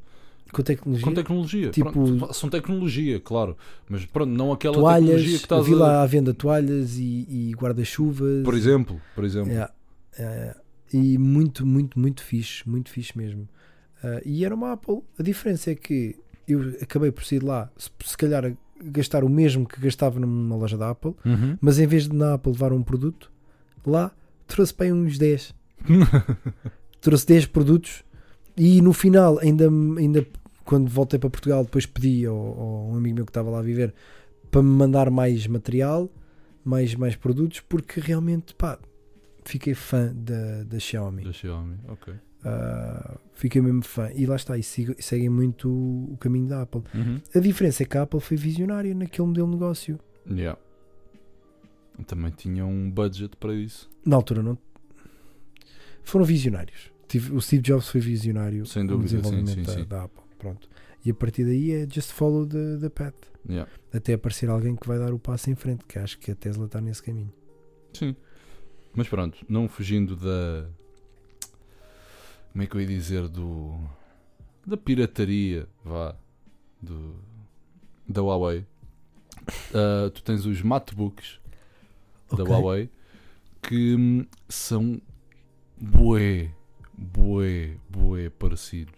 [0.51, 1.05] com tecnologia.
[1.05, 1.69] com tecnologia.
[1.71, 3.57] Tipo- Pronto, são tecnologia, claro.
[3.89, 5.77] Mas pronto, não aquela toalhas, tecnologia que estás vi a...
[5.77, 8.43] lá à venda toalhas e, e guarda-chuvas.
[8.43, 9.51] Por exemplo, por exemplo.
[9.51, 9.69] É,
[10.17, 10.55] é,
[10.93, 13.47] e muito, muito, muito fixe, muito fixe mesmo.
[14.03, 15.01] Ah, e era uma Apple.
[15.19, 16.15] A diferença é que
[16.47, 20.55] eu acabei por sair lá, se, se calhar a gastar o mesmo que gastava numa
[20.55, 21.57] loja da Apple, Uhum.
[21.61, 23.29] mas em vez de na Apple levar um produto,
[23.85, 24.11] lá
[24.47, 25.53] trouxe bem uns 10.
[27.01, 28.03] trouxe 10 produtos
[28.57, 29.67] e no final, ainda,
[29.97, 30.25] ainda
[30.65, 33.63] quando voltei para Portugal, depois pedi ao, ao um amigo meu que estava lá a
[33.63, 33.93] viver
[34.51, 36.09] para me mandar mais material,
[36.63, 38.77] mais, mais produtos, porque realmente pá,
[39.45, 41.23] fiquei fã da, da Xiaomi.
[41.23, 42.13] Da Xiaomi, ok.
[42.43, 44.09] Ah, fiquei mesmo fã.
[44.15, 46.81] E lá está, e sigo- seguem muito o, o caminho da Apple.
[46.93, 47.19] Uhum.
[47.35, 49.99] A diferença é que a Apple foi visionária naquele modelo de negócio.
[50.29, 50.59] Yeah.
[52.05, 53.89] Também tinha um budget para isso.
[54.05, 54.57] Na altura não.
[56.03, 56.91] Foram visionários.
[57.31, 59.85] O Steve Jobs foi visionário Sem no dúvida, sim, desenvolvimento sim, da, sim.
[59.85, 60.23] da Apple.
[60.37, 60.69] Pronto.
[61.03, 63.15] E a partir daí é just follow the, the path.
[63.47, 63.69] Yeah.
[63.93, 66.65] Até aparecer alguém que vai dar o passo em frente, que acho que a Tesla
[66.65, 67.33] está nesse caminho.
[67.93, 68.15] Sim.
[68.93, 70.67] Mas pronto, não fugindo da.
[72.51, 73.27] Como é que eu ia dizer?
[73.27, 73.79] Do.
[74.65, 76.15] Da pirataria, vá.
[76.81, 77.15] Do,
[78.07, 78.65] da Huawei.
[79.73, 81.38] Ah, tu tens os MacBooks
[82.35, 82.55] da Ok.
[82.55, 82.89] Huawei
[83.61, 85.01] que hum, são
[85.79, 86.51] bué,
[86.97, 88.93] bué, bué parecidos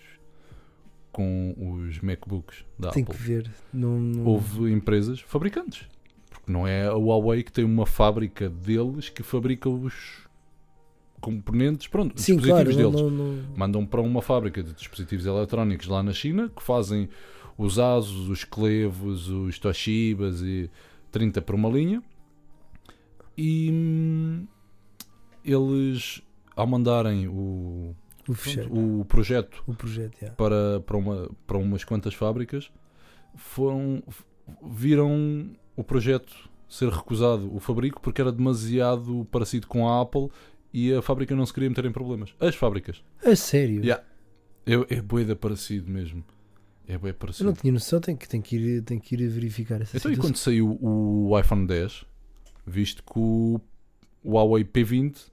[1.12, 3.16] com os MacBooks da Tem Apple.
[3.18, 3.52] que ver.
[3.74, 5.86] Não, não- Houve empresas fabricantes.
[6.30, 10.28] Porque não é a Huawei que tem uma fábrica deles que fabrica os
[11.20, 12.66] componentes, pronto, Sim, claro.
[12.70, 13.18] dispositivos Não, deles.
[13.20, 17.10] não, não- Mandam para uma fábrica de dispositivos eletrónicos lá na China que fazem
[17.58, 20.70] os Asus, os Clevos, os Toshibas e
[21.12, 22.02] 30 por uma linha.
[23.44, 24.46] E hum,
[25.44, 26.22] eles,
[26.56, 27.96] ao mandarem o,
[28.28, 28.70] O fecheiro.
[29.00, 30.36] o projeto O projeto, yeah.
[30.36, 32.72] para, para, uma, para umas quantas fábricas
[33.36, 34.04] foram,
[34.64, 40.30] viram o projeto ser recusado, o fabrico, porque era demasiado parecido com a Apple
[40.74, 42.34] e a fábrica não se queria meter em problemas.
[42.40, 43.04] As fábricas.
[43.26, 43.82] A sério?
[43.84, 44.04] Yeah.
[44.66, 46.24] É, é boeda parecido mesmo.
[46.88, 47.46] É bué Eu parecido.
[47.50, 50.16] não tinha noção, tenho que, tenho que, ir, tenho que ir verificar essa Então, e
[50.16, 50.22] situação.
[50.22, 52.06] quando saiu o iPhone 10,
[52.66, 53.60] visto que o
[54.24, 55.32] Huawei P20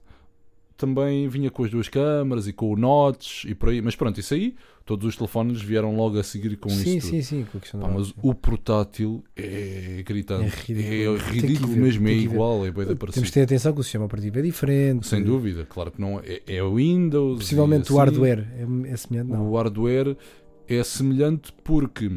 [0.79, 4.17] também vinha com as duas câmaras e com o notch e por aí, mas pronto,
[4.17, 4.55] isso aí,
[4.85, 7.93] todos os telefones vieram logo a seguir com sim, isso sim, sim, questão Pá, da
[7.93, 10.45] mas o portátil é gritante.
[10.45, 11.17] É ridículo.
[11.17, 13.25] É ridículo ver, mesmo, é igual, é bem Temos parecido.
[13.25, 15.05] que ter atenção que o sistema operativo é diferente.
[15.05, 17.39] Sem dúvida, claro que não é, é o Windows.
[17.39, 18.11] Possivelmente e o assim.
[18.11, 19.51] hardware é, é semelhante, não.
[19.51, 20.15] O hardware
[20.65, 22.09] é semelhante porque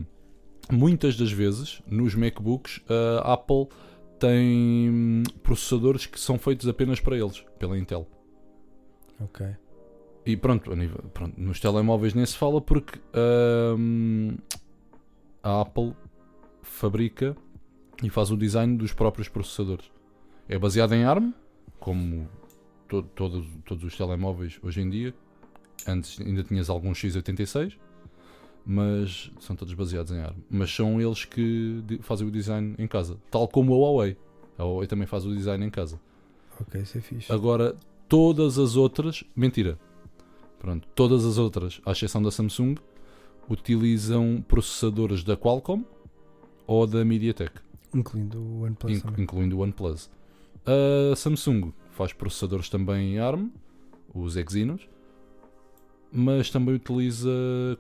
[0.71, 3.67] muitas das vezes nos MacBooks a Apple
[4.27, 8.07] tem hum, processadores que são feitos apenas para eles, pela Intel.
[9.21, 9.45] Ok.
[10.25, 13.01] E pronto, nível- pronto, nos telemóveis nem se fala porque
[13.77, 14.37] hum,
[15.43, 15.95] a Apple
[16.63, 17.37] fabrica
[18.03, 19.91] e faz o design dos próprios processadores.
[20.49, 21.33] É baseado em ARM,
[21.81, 22.29] como
[22.89, 25.15] to- todos os telemóveis hoje em dia.
[25.87, 27.77] Antes ainda tinhas alguns x86,
[28.65, 30.37] mas são todos baseados em ARM.
[30.51, 34.17] Mas são eles que fazem o design em casa, tal como a Huawei.
[34.59, 36.01] A Huawei também faz o design em casa.
[36.61, 37.33] Ok, isso é fixe.
[37.33, 37.75] Agora,
[38.09, 39.79] todas as outras, mentira.
[40.59, 42.77] Pronto, todas as outras, à exceção da Samsung,
[43.51, 45.85] utilizam processadores da Qualcomm
[46.67, 47.53] ou da MediaTek,
[47.93, 49.25] Incluindo o OnePlus inc- também.
[49.25, 50.09] incluindo o OnePlus.
[50.65, 53.51] A Samsung faz processadores também em ARM,
[54.15, 54.89] os Exynos,
[56.13, 57.29] mas também utiliza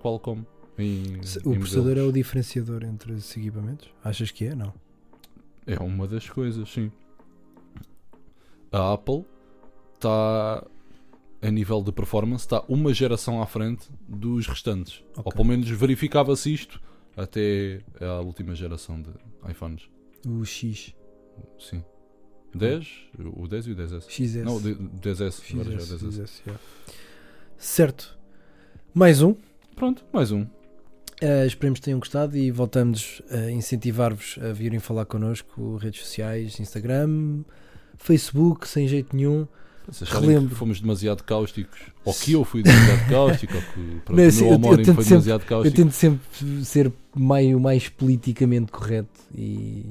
[0.02, 0.44] Qualcomm.
[0.78, 3.88] Em, O processador é o diferenciador entre os equipamentos?
[4.02, 4.54] Achas que é?
[4.54, 4.72] Não.
[5.66, 6.90] É uma das coisas, sim.
[8.70, 9.24] A Apple
[9.94, 10.66] está,
[11.42, 15.04] a nível de performance, está uma geração à frente dos restantes.
[15.16, 15.32] Ou Ok.
[15.32, 16.80] pelo menos verificava-se isto
[17.16, 19.10] até a última geração de
[19.50, 19.88] iPhones.
[20.26, 20.94] O X.
[21.58, 21.84] Sim.
[22.54, 24.10] 10, o 10 e o 10S.
[24.10, 24.44] XS.
[24.44, 26.22] Não, o D- 10S, agora já é o XS, 10S.
[26.26, 26.62] XS, yeah.
[27.56, 28.18] Certo.
[28.94, 29.34] Mais um.
[29.74, 30.46] Pronto, mais um.
[31.22, 36.58] Uh, esperemos que tenham gostado e voltamos a incentivar-vos a virem falar connosco, redes sociais,
[36.58, 37.42] Instagram,
[37.96, 39.46] Facebook, sem jeito nenhum.
[39.88, 40.48] Acharem Relembro.
[40.50, 44.28] que fomos demasiado cáusticos, ou que eu fui demasiado cáustico, ou que pronto, Não, o
[44.28, 45.76] assim, meu eu- eu foi sempre- demasiado Eu cáustico.
[45.76, 49.86] tento sempre ser meio mais politicamente correto e,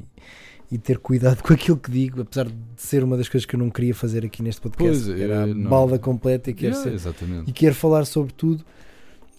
[0.71, 3.59] e ter cuidado com aquilo que digo, apesar de ser uma das coisas que eu
[3.59, 5.05] não queria fazer aqui neste podcast.
[5.05, 8.33] Pois, Era a eu não- balda completa e quero, Yeah, ser- e quero falar sobre
[8.33, 8.65] tudo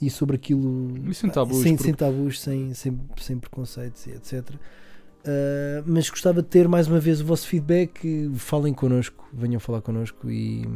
[0.02, 4.10] e sobre aquilo E sem tabus, sem, porque- sem tabus, sem, sem, sem preconceitos e
[4.10, 4.50] etc.
[4.50, 8.28] Uh, mas gostava de ter mais uma vez o vosso feedback.
[8.34, 10.66] Falem connosco, venham falar connosco e,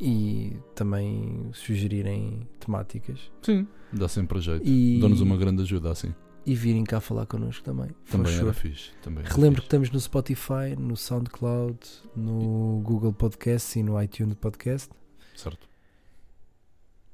[0.00, 4.66] e também sugerirem temáticas Sim, dá sempre jeito.
[4.66, 6.14] e, Dá-nos uma grande ajuda assim.
[6.44, 7.90] e virem cá falar connosco também.
[8.10, 8.90] Também era fixe.
[9.02, 9.66] Também era Relembro que fixe.
[9.66, 11.78] estamos no Spotify, no SoundCloud,
[12.16, 14.90] no Google Podcast e no iTunes Podcast.
[15.34, 15.69] Certo.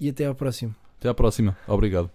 [0.01, 0.75] E até à próxima.
[0.99, 1.57] Até à próxima.
[1.67, 2.11] Obrigado.